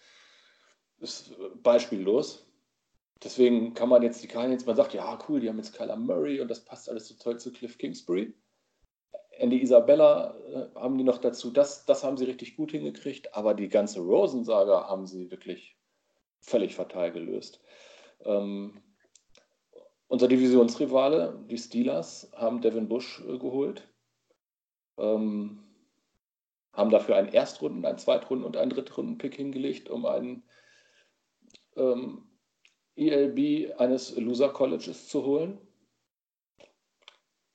[0.99, 2.45] ist beispiellos.
[3.23, 6.41] Deswegen kann man jetzt die Cardinals, man sagt, ja cool, die haben jetzt Kyler Murray
[6.41, 8.33] und das passt alles so toll zu Cliff Kingsbury.
[9.37, 13.53] Andy Isabella äh, haben die noch dazu, das, das haben sie richtig gut hingekriegt, aber
[13.53, 15.77] die ganze Rosen-Saga haben sie wirklich
[16.39, 17.61] völlig fatal gelöst.
[18.25, 18.82] Ähm,
[20.13, 23.91] unser Divisionsrivale, die Steelers, haben Devin Bush äh, geholt,
[24.99, 25.63] ähm,
[26.71, 30.43] haben dafür einen Erstrunden-, einen Zweitrunden- und einen Drittrunden-Pick hingelegt, um einen
[31.75, 32.29] ähm,
[32.95, 35.57] ELB eines Loser Colleges zu holen.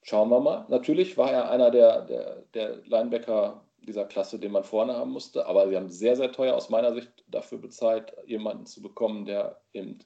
[0.03, 0.67] Schauen wir mal.
[0.69, 5.47] Natürlich war er einer der, der, der Linebacker dieser Klasse, den man vorne haben musste,
[5.47, 9.61] aber sie haben sehr, sehr teuer aus meiner Sicht dafür bezahlt, jemanden zu bekommen, der
[9.73, 10.01] eben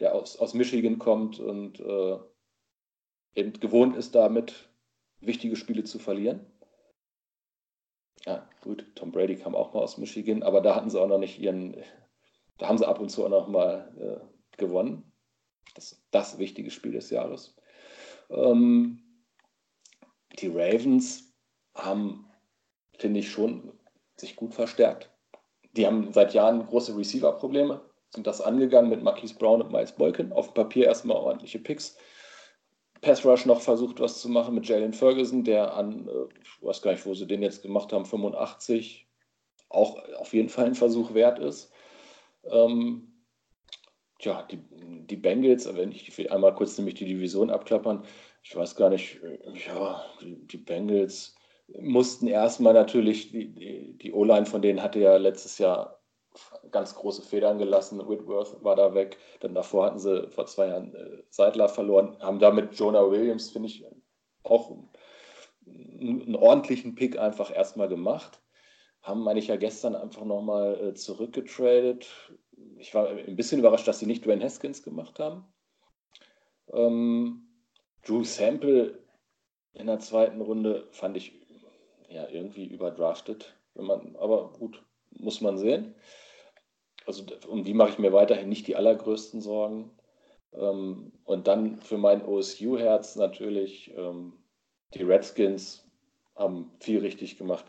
[0.00, 2.18] der aus, aus Michigan kommt und äh,
[3.34, 4.68] eben gewohnt ist, damit
[5.20, 6.46] wichtige Spiele zu verlieren.
[8.26, 11.18] Ja, gut, Tom Brady kam auch mal aus Michigan, aber da hatten sie auch noch
[11.18, 11.76] nicht ihren,
[12.58, 15.12] da haben sie ab und zu auch noch mal äh, gewonnen.
[15.74, 17.56] Das das wichtige Spiel des Jahres.
[18.28, 19.02] Ähm,
[20.38, 21.34] die Ravens
[21.74, 22.30] haben,
[22.98, 23.72] finde ich, schon
[24.16, 25.10] sich gut verstärkt.
[25.72, 30.32] Die haben seit Jahren große Receiver-Probleme sind das angegangen mit Marquise Brown und Miles Boykin.
[30.32, 31.96] Auf dem Papier erstmal ordentliche Picks.
[33.00, 36.82] Pass Rush noch versucht, was zu machen mit Jalen Ferguson, der an, äh, ich weiß
[36.82, 39.06] gar nicht, wo sie den jetzt gemacht haben, 85,
[39.70, 41.72] auch auf jeden Fall ein Versuch wert ist.
[42.44, 43.10] Ähm,
[44.18, 44.60] tja, die,
[45.06, 48.04] die Bengals, wenn ich einmal kurz nämlich die Division abklappern,
[48.42, 51.36] ich weiß gar nicht, äh, ja, die, die Bengals
[51.78, 55.99] mussten erstmal natürlich, die, die, die O-Line von denen hatte ja letztes Jahr
[56.70, 57.98] ganz große Federn gelassen.
[58.08, 59.18] Whitworth war da weg.
[59.40, 63.68] Dann davor hatten sie vor zwei Jahren äh, Seidler verloren, haben damit Jonah Williams, finde
[63.68, 63.84] ich,
[64.42, 64.76] auch
[65.66, 68.40] einen, ordentlichen Pick einfach erstmal gemacht.
[69.02, 72.06] Haben, meine ich, ja gestern einfach nochmal äh, zurückgetradet.
[72.78, 75.44] Ich war ein bisschen überrascht, dass sie nicht Dwayne Haskins gemacht haben.
[76.72, 77.48] Ähm,
[78.04, 78.98] Drew Sample
[79.72, 81.32] in der zweiten Runde fand ich
[82.08, 83.56] ja irgendwie überdraftet.
[83.74, 84.82] Wenn man, aber gut,
[85.18, 85.94] muss man sehen.
[87.06, 89.90] Also um die mache ich mir weiterhin nicht die allergrößten Sorgen.
[90.52, 94.32] Ähm, und dann für mein OSU-Herz natürlich, ähm,
[94.94, 95.86] die Redskins
[96.36, 97.66] haben viel richtig gemacht.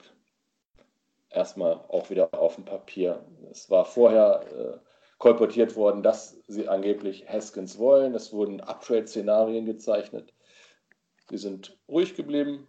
[1.30, 3.25] Erstmal auch wieder auf dem Papier.
[3.49, 4.77] Es war vorher äh,
[5.17, 8.15] kolportiert worden, dass sie angeblich Haskins wollen.
[8.15, 10.34] Es wurden Uptrade-Szenarien gezeichnet.
[11.30, 12.67] Sie sind ruhig geblieben.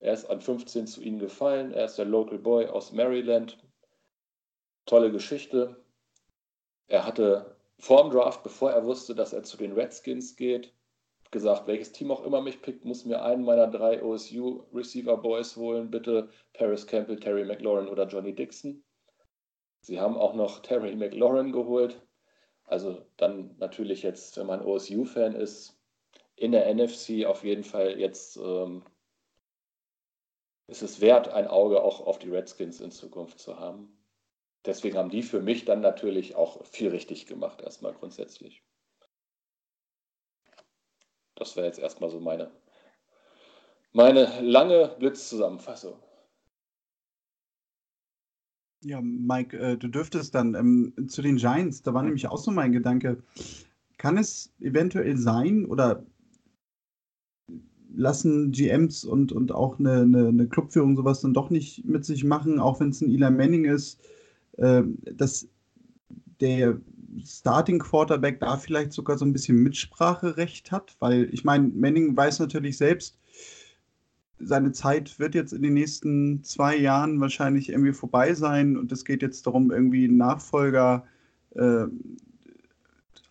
[0.00, 1.72] Er ist an 15 zu ihnen gefallen.
[1.72, 3.58] Er ist der Local Boy aus Maryland,
[4.86, 5.84] tolle Geschichte.
[6.86, 10.72] Er hatte vor dem Draft, bevor er wusste, dass er zu den Redskins geht,
[11.30, 15.56] gesagt, welches Team auch immer mich pickt, muss mir einen meiner drei OSU Receiver Boys
[15.56, 18.84] holen, bitte Paris Campbell, Terry McLaurin oder Johnny Dixon.
[19.80, 22.00] Sie haben auch noch Terry McLaurin geholt.
[22.64, 25.78] Also dann natürlich jetzt, wenn man OSU-Fan ist,
[26.36, 28.84] in der NFC auf jeden Fall jetzt ähm,
[30.66, 33.94] ist es wert, ein Auge auch auf die Redskins in Zukunft zu haben
[34.66, 38.62] deswegen haben die für mich dann natürlich auch viel richtig gemacht, erstmal grundsätzlich.
[41.36, 42.50] Das wäre jetzt erstmal so meine,
[43.92, 45.98] meine lange Blitzzusammenfassung.
[48.84, 52.50] Ja, Mike, äh, du dürftest dann ähm, zu den Giants, da war nämlich auch so
[52.50, 53.22] mein Gedanke,
[53.96, 56.04] kann es eventuell sein oder
[57.96, 62.24] lassen GMs und, und auch eine, eine, eine Clubführung sowas dann doch nicht mit sich
[62.24, 64.00] machen, auch wenn es ein Eli Manning ist,
[64.56, 65.48] dass
[66.40, 66.78] der
[67.24, 72.40] Starting Quarterback da vielleicht sogar so ein bisschen Mitspracherecht hat, weil ich meine, Manning weiß
[72.40, 73.18] natürlich selbst,
[74.38, 79.04] seine Zeit wird jetzt in den nächsten zwei Jahren wahrscheinlich irgendwie vorbei sein und es
[79.04, 81.06] geht jetzt darum, irgendwie einen Nachfolger
[81.54, 81.86] äh,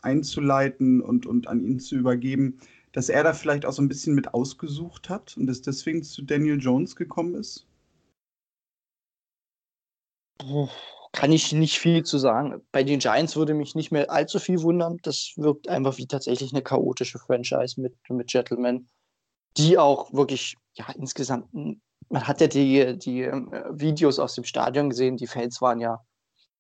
[0.02, 2.60] einzuleiten und, und an ihn zu übergeben,
[2.94, 6.22] dass er da vielleicht auch so ein bisschen mit ausgesucht hat und es deswegen zu
[6.24, 7.68] Daniel Jones gekommen ist?
[11.14, 12.62] Kann ich nicht viel zu sagen.
[12.72, 14.98] Bei den Giants würde mich nicht mehr allzu viel wundern.
[15.04, 18.90] Das wirkt einfach wie tatsächlich eine chaotische Franchise mit, mit Gentleman,
[19.56, 24.90] die auch wirklich, ja, insgesamt, man hat ja die, die äh, Videos aus dem Stadion
[24.90, 26.04] gesehen, die Fans waren ja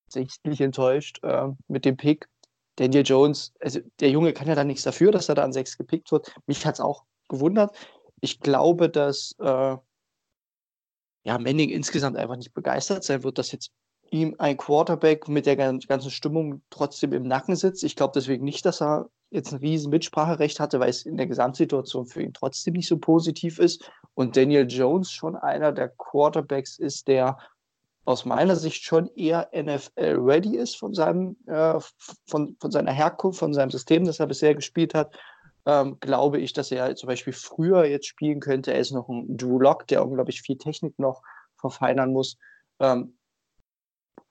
[0.07, 2.29] sichtlich enttäuscht äh, mit dem Pick.
[2.75, 5.77] Daniel Jones, also der Junge kann ja da nichts dafür, dass er da an sechs
[5.77, 6.33] gepickt wird.
[6.45, 7.75] Mich hat es auch gewundert.
[8.21, 9.77] Ich glaube, dass äh,
[11.25, 13.71] ja, Manning insgesamt einfach nicht begeistert sein wird, dass jetzt
[14.13, 17.83] ihm ein Quarterback mit der ganzen Stimmung trotzdem im Nacken sitzt.
[17.83, 21.25] Ich glaube deswegen nicht, dass er jetzt ein riesen Mitspracherecht hatte, weil es in der
[21.25, 23.91] Gesamtsituation für ihn trotzdem nicht so positiv ist.
[24.13, 27.39] Und Daniel Jones schon einer der Quarterbacks ist, der
[28.05, 31.79] aus meiner Sicht schon eher NFL-ready ist von, seinem, äh,
[32.27, 35.17] von, von seiner Herkunft, von seinem System, das er bisher gespielt hat,
[35.65, 38.73] ähm, glaube ich, dass er zum Beispiel früher jetzt spielen könnte.
[38.73, 41.23] Er ist noch ein Drew Lock, der unglaublich viel Technik noch
[41.57, 42.37] verfeinern muss.
[42.79, 43.15] Ähm,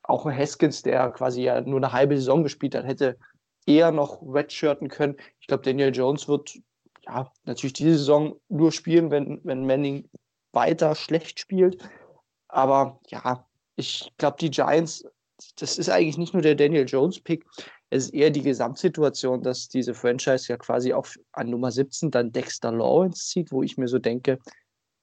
[0.03, 3.19] auch Haskins, der quasi ja nur eine halbe Saison gespielt hat, hätte
[3.67, 5.17] eher noch redshirten können.
[5.41, 6.59] Ich glaube, Daniel Jones wird
[7.07, 10.09] ja natürlich diese Saison nur spielen, wenn, wenn Manning
[10.53, 11.83] weiter schlecht spielt.
[12.49, 15.05] Aber ja, ich glaube, die Giants,
[15.57, 17.45] das ist eigentlich nicht nur der Daniel Jones-Pick,
[17.91, 22.33] es ist eher die Gesamtsituation, dass diese Franchise ja quasi auch an Nummer 17 dann
[22.33, 24.39] Dexter Lawrence zieht, wo ich mir so denke,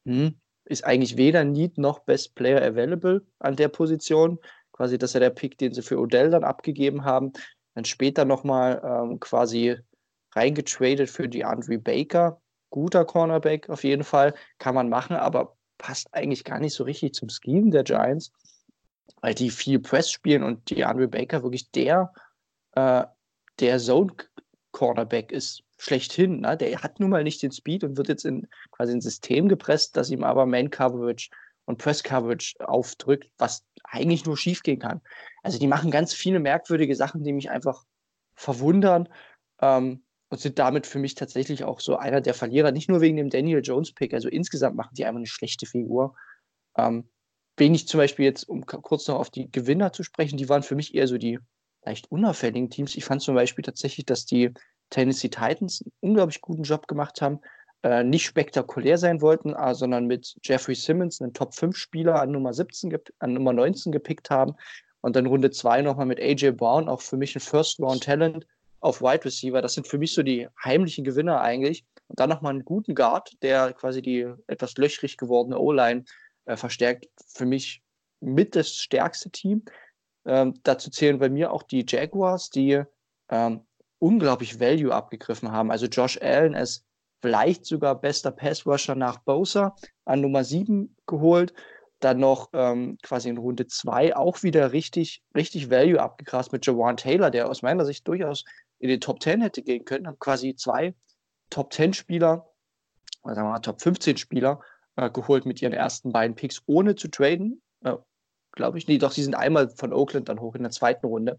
[0.06, 4.40] hm, ist eigentlich weder Need noch Best Player available an der Position.
[4.80, 7.34] Quasi, das ist ja der Pick, den sie für Odell dann abgegeben haben.
[7.76, 9.78] Dann später nochmal ähm, quasi
[10.34, 12.42] reingetradet für die Andre Baker.
[12.72, 17.14] Guter Cornerback auf jeden Fall, kann man machen, aber passt eigentlich gar nicht so richtig
[17.14, 18.32] zum Scheme der Giants
[19.22, 22.14] weil die viel Press spielen und die Andre Baker wirklich der,
[22.74, 23.04] äh,
[23.60, 26.42] der Zone-Cornerback ist, schlechthin.
[26.42, 26.58] Ne?
[26.58, 29.96] Der hat nun mal nicht den Speed und wird jetzt in quasi ein System gepresst,
[29.98, 31.30] das ihm aber Man-Coverage
[31.70, 35.02] und Press-Coverage aufdrückt, was eigentlich nur schief gehen kann.
[35.44, 37.86] Also die machen ganz viele merkwürdige Sachen, die mich einfach
[38.34, 39.08] verwundern
[39.62, 43.18] ähm, und sind damit für mich tatsächlich auch so einer der Verlierer, nicht nur wegen
[43.18, 46.16] dem Daniel Jones-Pick, also insgesamt machen die einfach eine schlechte Figur.
[46.76, 47.08] Ähm,
[47.56, 50.64] wen ich zum Beispiel jetzt, um kurz noch auf die Gewinner zu sprechen, die waren
[50.64, 51.38] für mich eher so die
[51.86, 52.96] leicht unauffälligen Teams.
[52.96, 54.56] Ich fand zum Beispiel tatsächlich, dass die
[54.90, 57.42] Tennessee Titans einen unglaublich guten Job gemacht haben,
[57.84, 62.98] äh, nicht spektakulär sein wollten, äh, sondern mit Jeffrey Simmons einen Top-5-Spieler an Nummer 17,
[63.20, 64.56] an Nummer 19 gepickt haben
[65.02, 68.46] und dann Runde 2 nochmal mit AJ Brown, auch für mich ein First-Round-Talent
[68.82, 69.62] auf Wide Receiver.
[69.62, 71.86] Das sind für mich so die heimlichen Gewinner eigentlich.
[72.08, 76.06] Und dann nochmal einen guten Guard, der quasi die etwas löchrig gewordene O-Line
[76.46, 77.82] äh, verstärkt für mich
[78.20, 79.64] mit das stärkste Team.
[80.26, 82.82] Ähm, dazu zählen bei mir auch die Jaguars, die
[83.30, 83.62] ähm,
[84.00, 85.72] unglaublich Value abgegriffen haben.
[85.72, 86.84] Also Josh Allen ist
[87.22, 91.54] vielleicht sogar bester Passrusher nach Bosa an Nummer 7 geholt.
[92.00, 96.96] Dann noch ähm, quasi in Runde 2 auch wieder richtig, richtig Value abgegrast mit Jawan
[96.96, 98.46] Taylor, der aus meiner Sicht durchaus
[98.80, 100.08] in den Top 10 hätte gehen können.
[100.08, 100.96] Haben quasi zwei
[101.50, 102.50] Top 10 Spieler,
[103.24, 104.62] oder sagen wir mal Top 15 Spieler
[104.96, 107.62] äh, geholt mit ihren ersten beiden Picks, ohne zu traden.
[107.84, 107.96] Äh,
[108.54, 108.88] Glaube ich.
[108.88, 111.38] Nee, doch, sie sind einmal von Oakland dann hoch in der zweiten Runde.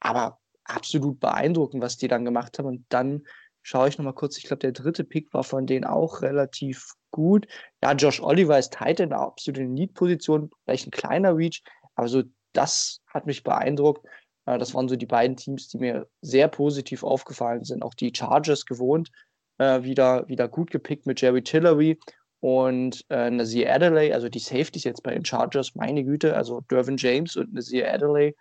[0.00, 2.66] Aber absolut beeindruckend, was die dann gemacht haben.
[2.66, 3.24] Und dann
[3.68, 4.38] schaue ich nochmal kurz.
[4.38, 7.46] Ich glaube, der dritte Pick war von denen auch relativ gut.
[7.82, 11.62] Ja, Josh Oliver ist Tight in der absoluten Lead-Position, vielleicht ein kleiner Reach,
[11.94, 12.22] aber so
[12.54, 14.06] das hat mich beeindruckt.
[14.46, 17.82] Äh, das waren so die beiden Teams, die mir sehr positiv aufgefallen sind.
[17.82, 19.10] Auch die Chargers gewohnt,
[19.58, 21.98] äh, wieder, wieder gut gepickt mit Jerry Tillery
[22.40, 26.96] und äh, Nazir Adelaide, also die Safeties jetzt bei den Chargers, meine Güte, also Dervin
[26.96, 28.34] James und Nazir Adelaide,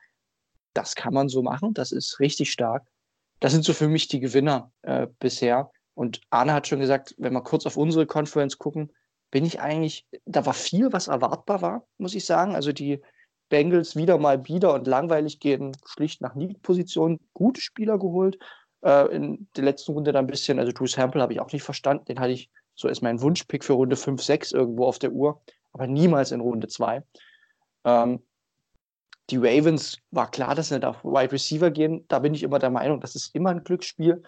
[0.74, 2.88] das kann man so machen, das ist richtig stark.
[3.40, 5.72] Das sind so für mich die Gewinner äh, bisher.
[5.94, 8.92] Und Arne hat schon gesagt, wenn wir kurz auf unsere Conference gucken,
[9.32, 12.56] bin ich eigentlich, da war viel, was erwartbar war, muss ich sagen.
[12.56, 13.02] Also die
[13.50, 18.38] Bengals wieder mal bieder und langweilig gehen schlicht nach Need-Position, gute Spieler geholt.
[18.82, 21.64] Äh, in der letzten Runde dann ein bisschen, also Drew Sample habe ich auch nicht
[21.64, 25.12] verstanden, den hatte ich so ist mein Wunschpick für Runde 5, 6 irgendwo auf der
[25.12, 25.42] Uhr,
[25.74, 27.04] aber niemals in Runde 2.
[27.84, 28.24] Ähm,
[29.30, 32.06] die Ravens war klar, dass sie nicht auf Wide Receiver gehen.
[32.08, 34.24] Da bin ich immer der Meinung, das ist immer ein Glücksspiel,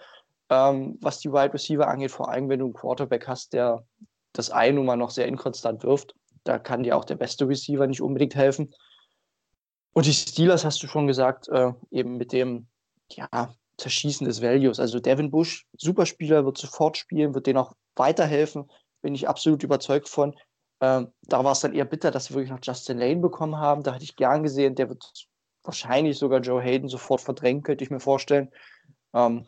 [0.50, 3.84] ähm, was die Wide Receiver angeht, vor allem wenn du einen Quarterback hast, der
[4.32, 6.14] das eine Nummer noch sehr inkonstant wirft.
[6.44, 8.74] Da kann dir auch der beste Receiver nicht unbedingt helfen.
[9.92, 12.66] Und die Steelers hast du schon gesagt, äh, eben mit dem,
[13.10, 14.78] ja, Zerschießen des Values.
[14.78, 18.70] Also Devin Bush, Superspieler, wird sofort spielen, wird den auch weiterhelfen,
[19.02, 20.36] bin ich absolut überzeugt von.
[20.80, 23.82] Ähm, da war es dann eher bitter, dass wir wirklich noch Justin Lane bekommen haben.
[23.82, 25.28] Da hätte ich gern gesehen, der wird
[25.62, 28.50] wahrscheinlich sogar Joe Hayden sofort verdrängen, könnte ich mir vorstellen.
[29.12, 29.46] Ähm,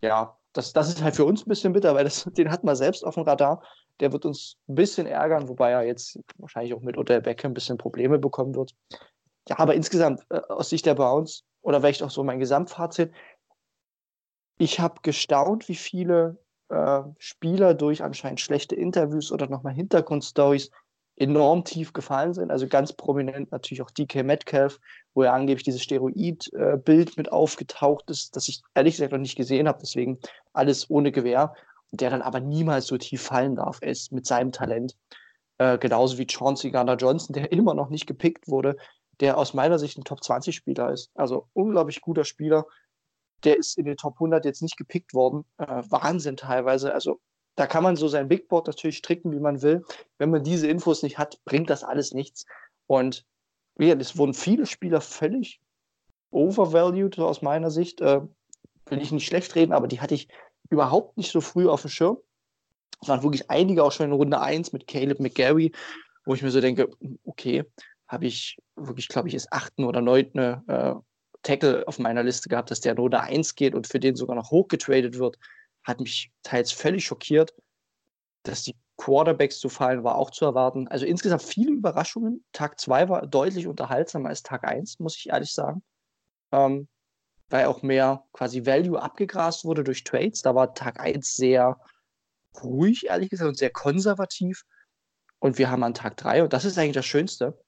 [0.00, 2.76] ja, das, das ist halt für uns ein bisschen bitter, weil das, den hat man
[2.76, 3.62] selbst auf dem Radar.
[4.00, 7.54] Der wird uns ein bisschen ärgern, wobei er jetzt wahrscheinlich auch mit Odell Beckham ein
[7.54, 8.74] bisschen Probleme bekommen wird.
[9.48, 13.12] Ja, aber insgesamt äh, aus Sicht der Browns oder vielleicht auch so mein Gesamtfazit,
[14.58, 20.70] ich habe gestaunt, wie viele äh, Spieler durch anscheinend schlechte Interviews oder nochmal Hintergrundstories
[21.18, 22.50] enorm tief gefallen sind.
[22.50, 24.78] Also ganz prominent natürlich auch DK Metcalf,
[25.14, 29.66] wo er angeblich dieses Steroid-Bild mit aufgetaucht ist, das ich ehrlich gesagt noch nicht gesehen
[29.66, 30.18] habe, deswegen
[30.52, 31.54] alles ohne Gewehr.
[31.90, 34.94] Der dann aber niemals so tief fallen darf, ist mit seinem Talent.
[35.56, 38.76] Äh, genauso wie Chauncey Garner Johnson, der immer noch nicht gepickt wurde,
[39.20, 41.10] der aus meiner Sicht ein Top-20-Spieler ist.
[41.14, 42.66] Also unglaublich guter Spieler.
[43.44, 45.44] Der ist in den Top 100 jetzt nicht gepickt worden.
[45.58, 46.92] Äh, Wahnsinn teilweise.
[46.92, 47.20] Also
[47.56, 49.84] da kann man so sein Big Board natürlich stricken, wie man will.
[50.18, 52.44] Wenn man diese Infos nicht hat, bringt das alles nichts.
[52.86, 53.24] Und
[53.78, 55.60] ja, es wurden viele Spieler völlig
[56.30, 58.00] overvalued aus meiner Sicht.
[58.00, 58.20] Äh,
[58.86, 60.28] will ich nicht schlecht reden, aber die hatte ich
[60.70, 62.18] überhaupt nicht so früh auf dem Schirm.
[63.00, 65.72] Es waren wirklich einige auch schon in Runde 1 mit Caleb McGarry,
[66.24, 66.90] wo ich mir so denke,
[67.24, 67.64] okay,
[68.08, 70.94] habe ich wirklich, glaube ich, ist achten oder neunten äh,
[71.48, 74.36] Tackle auf meiner Liste gehabt, dass der in Runde 1 geht und für den sogar
[74.36, 75.38] noch hochgetradet wird
[75.88, 77.54] hat mich teils völlig schockiert.
[78.42, 80.86] Dass die Quarterbacks zu fallen, war auch zu erwarten.
[80.88, 82.44] Also insgesamt viele Überraschungen.
[82.52, 85.82] Tag 2 war deutlich unterhaltsamer als Tag 1, muss ich ehrlich sagen.
[86.52, 86.88] Ähm,
[87.48, 90.42] weil auch mehr quasi Value abgegrast wurde durch Trades.
[90.42, 91.80] Da war Tag 1 sehr
[92.62, 94.64] ruhig, ehrlich gesagt, und sehr konservativ.
[95.38, 97.58] Und wir haben an Tag 3, und das ist eigentlich das Schönste,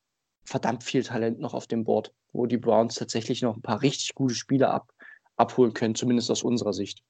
[0.44, 4.14] verdammt viel Talent noch auf dem Board, wo die Browns tatsächlich noch ein paar richtig
[4.14, 4.92] gute Spieler ab,
[5.36, 7.02] abholen können, zumindest aus unserer Sicht.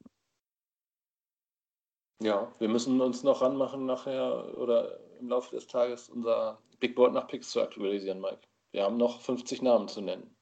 [2.23, 7.15] Ja, wir müssen uns noch ranmachen nachher oder im Laufe des Tages unser Big Board
[7.15, 8.41] nach Picks zu aktualisieren, Mike.
[8.73, 10.35] Wir haben noch 50 Namen zu nennen.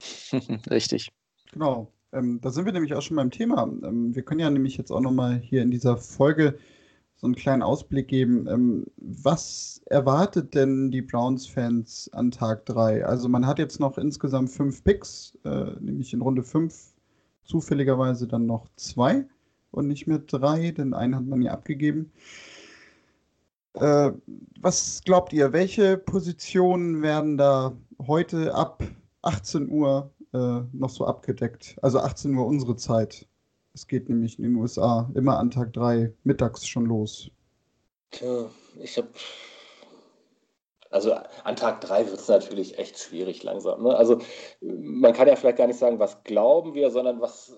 [0.70, 1.10] Richtig.
[1.52, 1.92] Genau.
[2.12, 3.62] Ähm, da sind wir nämlich auch schon beim Thema.
[3.62, 6.58] Ähm, wir können ja nämlich jetzt auch nochmal hier in dieser Folge
[7.24, 8.46] so einen kleinen Ausblick geben.
[8.46, 13.06] Ähm, was erwartet denn die Browns-Fans an Tag 3?
[13.06, 16.92] Also man hat jetzt noch insgesamt fünf Picks, äh, nämlich in Runde 5
[17.44, 19.26] zufälligerweise dann noch zwei
[19.70, 22.12] und nicht mehr drei, denn einen hat man ja abgegeben.
[23.72, 24.12] Äh,
[24.60, 27.72] was glaubt ihr, welche Positionen werden da
[28.06, 28.82] heute ab
[29.22, 31.76] 18 Uhr äh, noch so abgedeckt?
[31.80, 33.26] Also 18 Uhr unsere Zeit.
[33.74, 37.30] Es geht nämlich in den USA immer an Tag 3 mittags schon los.
[38.12, 38.48] Tja,
[38.80, 39.08] ich habe.
[40.90, 43.82] Also an Tag 3 wird es natürlich echt schwierig langsam.
[43.82, 43.96] Ne?
[43.96, 44.20] Also
[44.60, 47.52] man kann ja vielleicht gar nicht sagen, was glauben wir, sondern was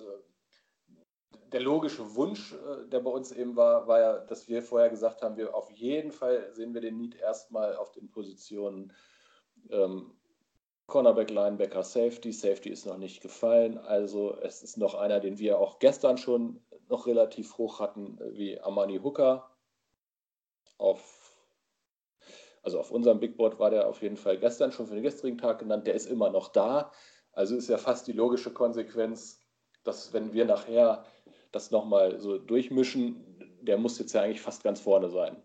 [1.52, 5.22] der logische Wunsch, äh, der bei uns eben war, war ja, dass wir vorher gesagt
[5.22, 8.92] haben, wir auf jeden Fall sehen wir den Need erstmal auf den Positionen
[9.70, 10.15] ähm,
[10.86, 12.32] Cornerback, Linebacker, Safety.
[12.32, 13.78] Safety ist noch nicht gefallen.
[13.78, 18.60] Also es ist noch einer, den wir auch gestern schon noch relativ hoch hatten, wie
[18.60, 19.50] Amani Hooker.
[20.78, 21.32] Auf,
[22.62, 25.38] also auf unserem Big Board war der auf jeden Fall gestern schon für den gestrigen
[25.38, 25.86] Tag genannt.
[25.86, 26.92] Der ist immer noch da.
[27.32, 29.40] Also ist ja fast die logische Konsequenz,
[29.82, 31.04] dass wenn wir nachher
[31.50, 35.42] das nochmal so durchmischen, der muss jetzt ja eigentlich fast ganz vorne sein.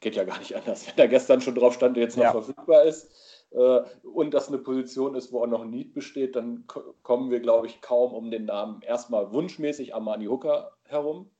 [0.00, 0.86] Geht ja gar nicht anders.
[0.86, 2.32] Wenn da gestern schon drauf stand, der jetzt noch ja.
[2.32, 3.10] verfügbar ist
[3.50, 6.66] und das eine Position ist, wo auch noch ein Need besteht, dann
[7.02, 11.30] kommen wir, glaube ich, kaum um den Namen erstmal wunschmäßig Amani Hooker herum.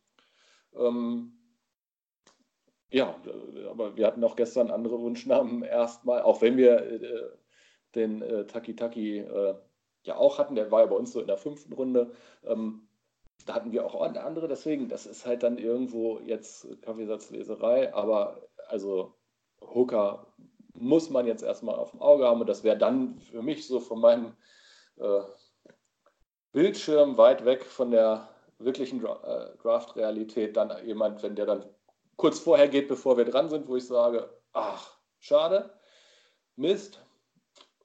[0.75, 1.39] Ähm,
[2.91, 3.15] ja,
[3.69, 7.31] aber wir hatten auch gestern andere Wunschnamen erstmal, auch wenn wir äh,
[7.95, 9.55] den äh, Taki Taki äh,
[10.05, 12.13] ja auch hatten, der war ja bei uns so in der fünften Runde.
[12.45, 12.89] Ähm,
[13.45, 19.15] da hatten wir auch andere, deswegen, das ist halt dann irgendwo jetzt Kaffeesatzleserei, aber also
[19.61, 20.27] Hooker
[20.81, 23.81] muss man jetzt erstmal auf dem Auge haben und das wäre dann für mich so
[23.81, 24.37] von meinem
[24.97, 25.21] äh,
[26.53, 31.65] Bildschirm weit weg von der wirklichen Dra äh, Draft-Realität dann jemand, wenn der dann
[32.17, 35.71] kurz vorher geht, bevor wir dran sind, wo ich sage, ach, schade,
[36.57, 37.01] Mist,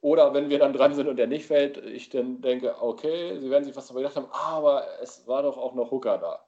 [0.01, 3.49] oder wenn wir dann dran sind und der nicht fällt, ich dann denke, okay, sie
[3.49, 6.45] werden sich was dabei gedacht haben, aber es war doch auch noch Hooker da.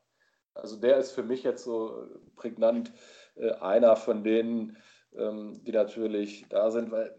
[0.54, 2.92] Also der ist für mich jetzt so prägnant
[3.36, 4.78] äh, einer von denen,
[5.18, 7.16] ähm, die natürlich da sind, weil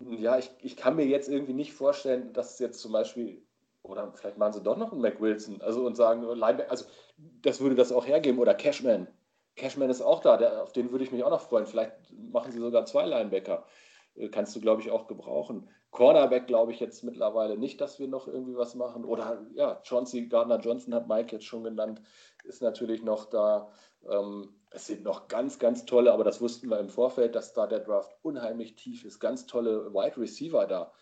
[0.00, 3.42] ja, ich, ich kann mir jetzt irgendwie nicht vorstellen, dass jetzt zum Beispiel,
[3.82, 6.24] oder vielleicht machen sie doch noch einen Mac Wilson, also und sagen,
[6.68, 6.84] also
[7.42, 9.08] das würde das auch hergeben, oder Cashman.
[9.56, 11.66] Cashman ist auch da, der, auf den würde ich mich auch noch freuen.
[11.66, 13.64] Vielleicht machen sie sogar zwei Linebacker.
[14.16, 15.68] Äh, kannst du, glaube ich, auch gebrauchen.
[15.90, 19.04] Cornerback glaube ich jetzt mittlerweile nicht, dass wir noch irgendwie was machen.
[19.04, 22.02] Oder ja, Chauncey Gardner Johnson hat Mike jetzt schon genannt,
[22.44, 23.70] ist natürlich noch da.
[24.10, 27.66] Ähm, es sind noch ganz, ganz tolle, aber das wussten wir im Vorfeld, dass da
[27.66, 29.20] der Draft unheimlich tief ist.
[29.20, 30.92] Ganz tolle Wide Receiver da.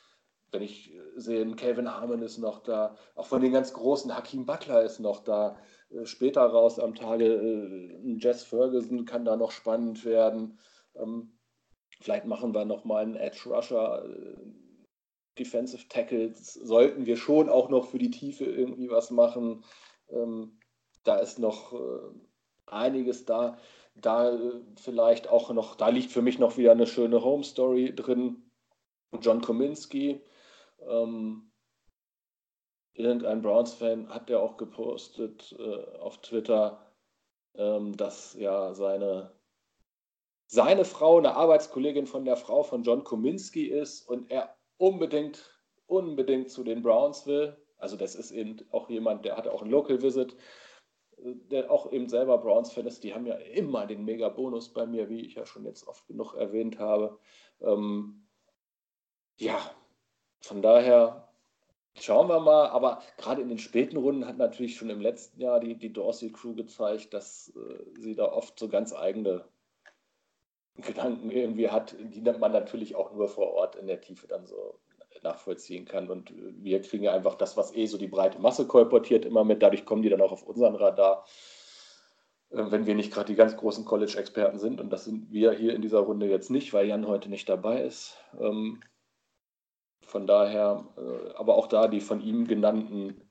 [0.52, 4.82] wenn ich sehe, Kevin Harmon ist noch da, auch von den ganz großen, Hakim Butler
[4.82, 5.56] ist noch da,
[5.90, 10.58] äh, später raus am Tage, äh, Jess Ferguson kann da noch spannend werden.
[10.94, 11.38] Ähm,
[12.00, 14.36] vielleicht machen wir noch mal einen Edge Rusher, äh,
[15.38, 19.64] Defensive Tackles, sollten wir schon auch noch für die Tiefe irgendwie was machen.
[20.10, 20.58] Ähm,
[21.04, 21.72] da ist noch
[22.66, 23.58] einiges da.
[23.94, 24.38] Da
[24.76, 28.42] vielleicht auch noch, da liegt für mich noch wieder eine schöne Home Story drin.
[29.20, 30.22] John Kominski,
[30.88, 31.50] ähm,
[32.94, 36.80] irgendein Browns-Fan hat ja auch gepostet äh, auf Twitter,
[37.54, 39.32] ähm, dass ja seine,
[40.46, 46.50] seine Frau eine Arbeitskollegin von der Frau von John Kominski ist und er unbedingt, unbedingt
[46.50, 47.56] zu den Browns will.
[47.76, 50.36] Also das ist eben auch jemand, der hatte auch ein Local Visit, äh,
[51.22, 53.04] der auch eben selber Browns-Fan ist.
[53.04, 56.34] Die haben ja immer den Mega-Bonus bei mir, wie ich ja schon jetzt oft genug
[56.34, 57.18] erwähnt habe.
[57.60, 58.26] Ähm,
[59.38, 59.58] ja,
[60.40, 61.28] von daher
[61.94, 62.68] schauen wir mal.
[62.68, 66.32] Aber gerade in den späten Runden hat natürlich schon im letzten Jahr die, die Dorsey
[66.32, 69.44] Crew gezeigt, dass äh, sie da oft so ganz eigene
[70.76, 74.80] Gedanken irgendwie hat, die man natürlich auch nur vor Ort in der Tiefe dann so
[75.22, 76.10] nachvollziehen kann.
[76.10, 79.62] Und wir kriegen ja einfach das, was eh so die breite Masse kolportiert, immer mit.
[79.62, 81.24] Dadurch kommen die dann auch auf unseren Radar,
[82.50, 84.80] äh, wenn wir nicht gerade die ganz großen College-Experten sind.
[84.80, 87.82] Und das sind wir hier in dieser Runde jetzt nicht, weil Jan heute nicht dabei
[87.82, 88.16] ist.
[88.38, 88.80] Ähm,
[90.06, 93.28] von daher, äh, aber auch da die von ihm genannten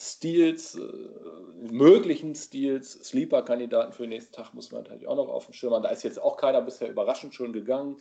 [0.00, 5.46] Stils, äh, möglichen Stils, Sleeper-Kandidaten für den nächsten Tag muss man natürlich auch noch auf
[5.46, 5.82] dem Schirm haben.
[5.82, 8.00] Da ist jetzt auch keiner bisher überraschend schon gegangen.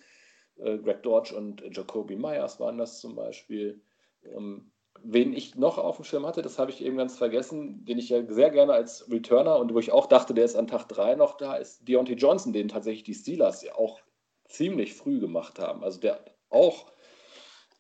[0.60, 3.82] Äh, Greg Dodge und Jacoby Myers waren das zum Beispiel.
[4.24, 4.72] Ähm,
[5.04, 8.10] wen ich noch auf dem Schirm hatte, das habe ich eben ganz vergessen, den ich
[8.10, 11.16] ja sehr gerne als Returner und wo ich auch dachte, der ist an Tag 3
[11.16, 14.00] noch da, ist Deontay Johnson, den tatsächlich die Steelers ja auch
[14.46, 15.84] ziemlich früh gemacht haben.
[15.84, 16.92] Also der auch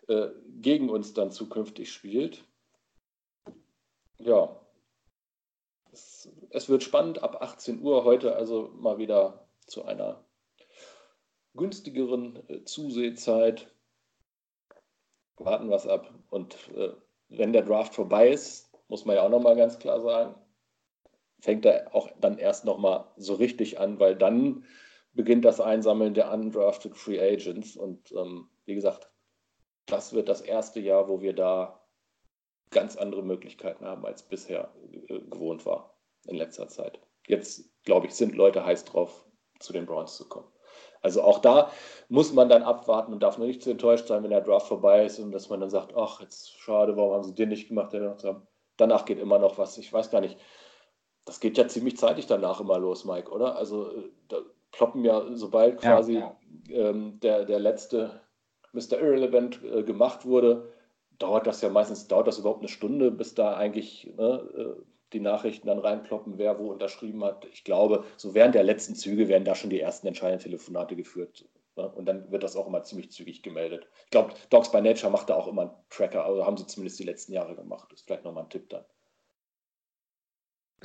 [0.07, 0.27] äh,
[0.61, 2.43] gegen uns dann zukünftig spielt.
[4.19, 4.59] Ja,
[5.91, 10.23] es, es wird spannend ab 18 Uhr heute, also mal wieder zu einer
[11.57, 13.67] günstigeren äh, Zusehzeit.
[15.37, 16.13] Warten wir es ab.
[16.29, 16.93] Und äh,
[17.29, 20.35] wenn der Draft vorbei ist, muss man ja auch nochmal ganz klar sagen,
[21.39, 24.65] fängt er auch dann erst nochmal so richtig an, weil dann
[25.13, 27.75] beginnt das Einsammeln der undrafted Free Agents.
[27.75, 29.09] Und ähm, wie gesagt,
[29.85, 31.83] das wird das erste Jahr, wo wir da
[32.69, 34.73] ganz andere Möglichkeiten haben, als bisher
[35.07, 35.97] äh, gewohnt war
[36.27, 36.99] in letzter Zeit.
[37.27, 39.25] Jetzt, glaube ich, sind Leute heiß drauf,
[39.59, 40.47] zu den Browns zu kommen.
[41.07, 41.71] Also auch da
[42.09, 45.19] muss man dann abwarten und darf nicht zu enttäuscht sein, wenn der Draft vorbei ist
[45.19, 47.95] und dass man dann sagt, ach, jetzt schade, warum haben sie den nicht gemacht?
[48.75, 49.77] Danach geht immer noch was.
[49.77, 50.37] Ich weiß gar nicht.
[51.23, 53.55] Das geht ja ziemlich zeitig danach immer los, Mike, oder?
[53.55, 54.37] Also äh, da
[54.71, 56.35] ploppen ja, sobald quasi ja,
[56.67, 56.89] ja.
[56.89, 58.21] Ähm, der, der letzte
[58.73, 58.99] Mr.
[58.99, 60.73] Irrelevant äh, gemacht wurde,
[61.19, 64.81] dauert das ja meistens, dauert das überhaupt eine Stunde, bis da eigentlich ne, äh,
[65.13, 67.45] die Nachrichten dann reinploppen, wer wo unterschrieben hat.
[67.51, 71.45] Ich glaube, so während der letzten Züge werden da schon die ersten entscheidenden Telefonate geführt.
[71.77, 71.87] Ne?
[71.89, 73.87] Und dann wird das auch immer ziemlich zügig gemeldet.
[74.05, 76.99] Ich glaube, Dogs by Nature macht da auch immer einen Tracker, also haben sie zumindest
[76.99, 77.87] die letzten Jahre gemacht.
[77.91, 78.83] Das ist vielleicht nochmal ein Tipp dann.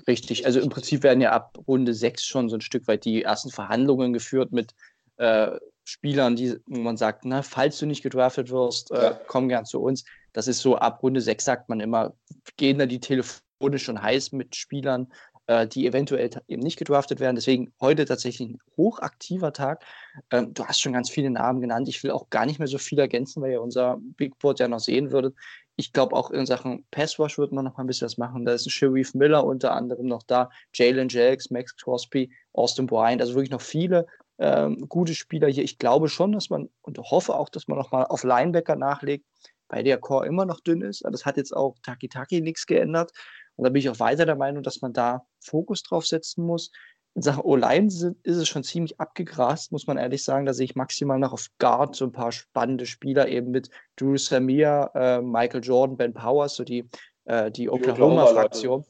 [0.07, 3.23] Richtig, also im Prinzip werden ja ab Runde 6 schon so ein Stück weit die
[3.23, 4.75] ersten Verhandlungen geführt mit
[5.17, 9.67] äh, Spielern, die, wo man sagt, na, falls du nicht gedraftet wirst, äh, komm gern
[9.67, 10.05] zu uns.
[10.33, 12.15] Das ist so, ab Runde 6 sagt man immer,
[12.57, 13.43] gehen da die Telefone
[13.79, 15.13] schon heiß mit Spielern,
[15.47, 17.37] äh, die eventuell eben nicht gedraftet werden.
[17.37, 19.85] Deswegen heute tatsächlich ein hochaktiver Tag.
[20.31, 21.89] Ähm, du hast schon ganz viele Namen genannt.
[21.89, 24.69] Ich will auch gar nicht mehr so viel ergänzen, weil ihr unser Big Board ja
[24.69, 25.35] noch sehen würdet.
[25.77, 28.45] Ich glaube, auch in Sachen Passwash wird man noch mal ein bisschen was machen.
[28.45, 33.23] Da ist ein Sharif Miller unter anderem noch da, Jalen Jelks, Max Crosby, Austin Bryant,
[33.23, 34.07] also wirklich noch viele
[34.39, 35.65] ähm, gute Spieler hier.
[35.65, 39.27] Ich glaube schon, dass man und hoffe auch, dass man nochmal auf Linebacker nachlegt,
[39.69, 41.03] weil der Core immer noch dünn ist.
[41.05, 43.13] Das hat jetzt auch Taki Taki nichts geändert.
[43.57, 46.71] Und da bin ich auch weiter der Meinung, dass man da Fokus drauf setzen muss.
[47.15, 47.89] In Sachen O-Line
[48.23, 50.47] ist es schon ziemlich abgegrast, muss man ehrlich sagen.
[50.47, 54.17] Da sehe ich maximal noch auf Guard so ein paar spannende Spieler, eben mit Drew
[54.17, 56.89] Samir, äh, Michael Jordan, Ben Powers, so die,
[57.25, 58.85] äh, die Oklahoma-Fraktion.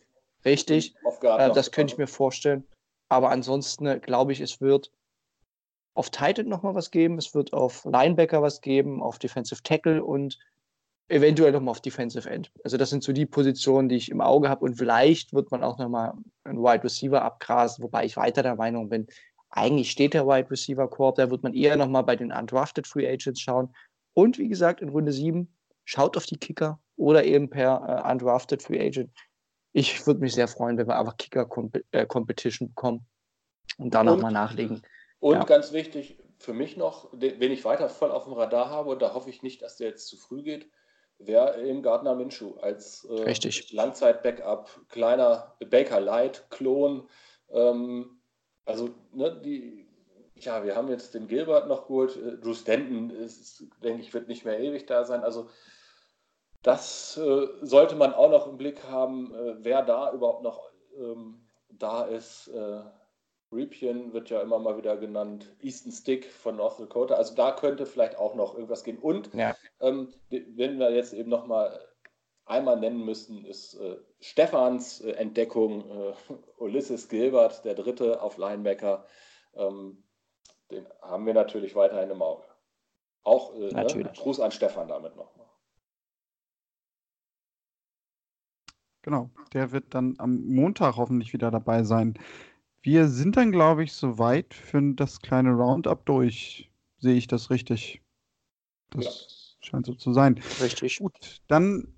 [0.45, 2.65] Richtig, äh, das könnte ich mir vorstellen.
[3.09, 4.93] Aber ansonsten äh, glaube ich, es wird
[5.95, 10.39] auf Titan nochmal was geben, es wird auf Linebacker was geben, auf Defensive Tackle und
[11.13, 12.51] eventuell nochmal auf Defensive End.
[12.65, 15.63] Also das sind so die Positionen, die ich im Auge habe und vielleicht wird man
[15.63, 19.07] auch nochmal einen Wide Receiver abgrasen, wobei ich weiter der Meinung bin,
[19.51, 23.07] eigentlich steht der Wide Receiver Korb, da wird man eher nochmal bei den Undrafted Free
[23.07, 23.75] Agents schauen.
[24.15, 25.55] Und wie gesagt, in Runde 7
[25.85, 29.11] schaut auf die Kicker oder eben per äh, Undrafted Free Agent.
[29.75, 33.07] Ich würde mich sehr freuen, wenn wir einfach Kicker-Competition äh, bekommen
[33.77, 34.83] und da nochmal nachlegen.
[35.21, 35.45] Und ja.
[35.45, 39.15] ganz wichtig für mich noch, wen ich weiter voll auf dem Radar habe, und da
[39.15, 40.69] hoffe ich nicht, dass der jetzt zu früh geht,
[41.27, 43.25] wäre eben Gardner Minshew als äh.
[43.73, 47.09] Langzeit-Backup, kleiner Baker Light-Klon.
[47.51, 48.21] Ähm,
[48.65, 49.89] also, ne, die,
[50.37, 52.17] ja, wir haben jetzt den Gilbert noch geholt.
[52.17, 55.23] Äh, Drew Stanton, ist, denke ich, wird nicht mehr ewig da sein.
[55.23, 55.49] Also,
[56.63, 61.49] das äh, sollte man auch noch im Blick haben, äh, wer da überhaupt noch ähm,
[61.71, 62.51] da ist.
[63.53, 67.15] Ripien wird ja immer mal wieder genannt, Easton Stick von North Dakota.
[67.15, 68.99] Also da könnte vielleicht auch noch irgendwas gehen.
[68.99, 69.55] Und ja.
[69.81, 71.81] ähm, wenn wir jetzt eben noch mal
[72.45, 76.13] einmal nennen müssen, ist äh, Stefans äh, Entdeckung äh,
[76.59, 79.07] Ulysses Gilbert, der Dritte auf Linebacker.
[79.55, 80.03] Ähm,
[80.71, 82.45] den haben wir natürlich weiterhin im Auge.
[83.23, 84.13] Auch äh, ne?
[84.17, 85.47] Gruß an Stefan damit nochmal.
[89.03, 92.15] Genau, der wird dann am Montag hoffentlich wieder dabei sein.
[92.83, 96.71] Wir sind dann, glaube ich, soweit für das kleine Roundup durch.
[96.99, 98.03] Sehe ich das richtig?
[98.91, 99.05] Das
[99.61, 99.69] ja.
[99.69, 100.41] scheint so zu sein.
[100.61, 100.99] Richtig.
[100.99, 101.95] Gut, dann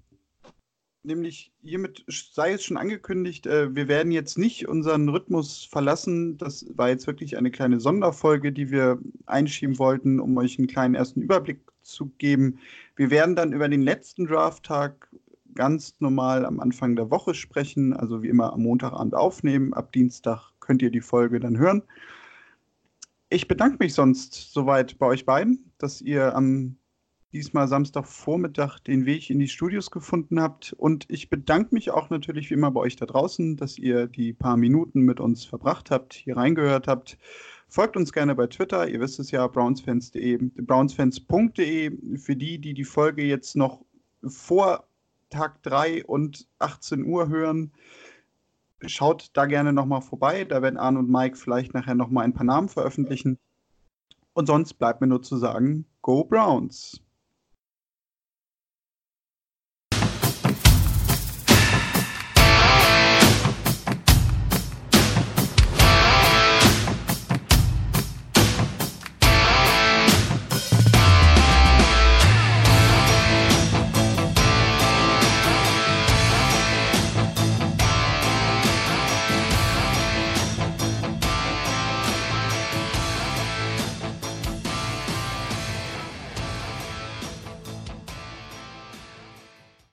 [1.05, 6.39] nämlich hiermit sei es schon angekündigt, äh, wir werden jetzt nicht unseren Rhythmus verlassen.
[6.39, 10.95] Das war jetzt wirklich eine kleine Sonderfolge, die wir einschieben wollten, um euch einen kleinen
[10.95, 12.59] ersten Überblick zu geben.
[12.97, 15.09] Wir werden dann über den letzten Drafttag
[15.55, 19.72] ganz normal am Anfang der Woche sprechen, also wie immer am Montagabend aufnehmen.
[19.74, 21.82] Ab Dienstag könnt ihr die Folge dann hören.
[23.30, 26.76] Ich bedanke mich sonst soweit bei euch beiden, dass ihr am
[27.34, 30.72] diesmal Samstagvormittag den Weg in die Studios gefunden habt.
[30.72, 34.32] Und ich bedanke mich auch natürlich wie immer bei euch da draußen, dass ihr die
[34.32, 37.18] paar Minuten mit uns verbracht habt, hier reingehört habt.
[37.68, 42.18] Folgt uns gerne bei Twitter, ihr wisst es ja, brownsfans.de, brownsfans.de.
[42.18, 43.84] Für die, die die Folge jetzt noch
[44.24, 44.86] vor
[45.30, 47.72] Tag 3 und 18 Uhr hören,
[48.89, 50.45] schaut da gerne nochmal vorbei.
[50.45, 53.39] Da werden Arne und Mike vielleicht nachher nochmal ein paar Namen veröffentlichen.
[54.32, 57.03] Und sonst bleibt mir nur zu sagen, Go Browns!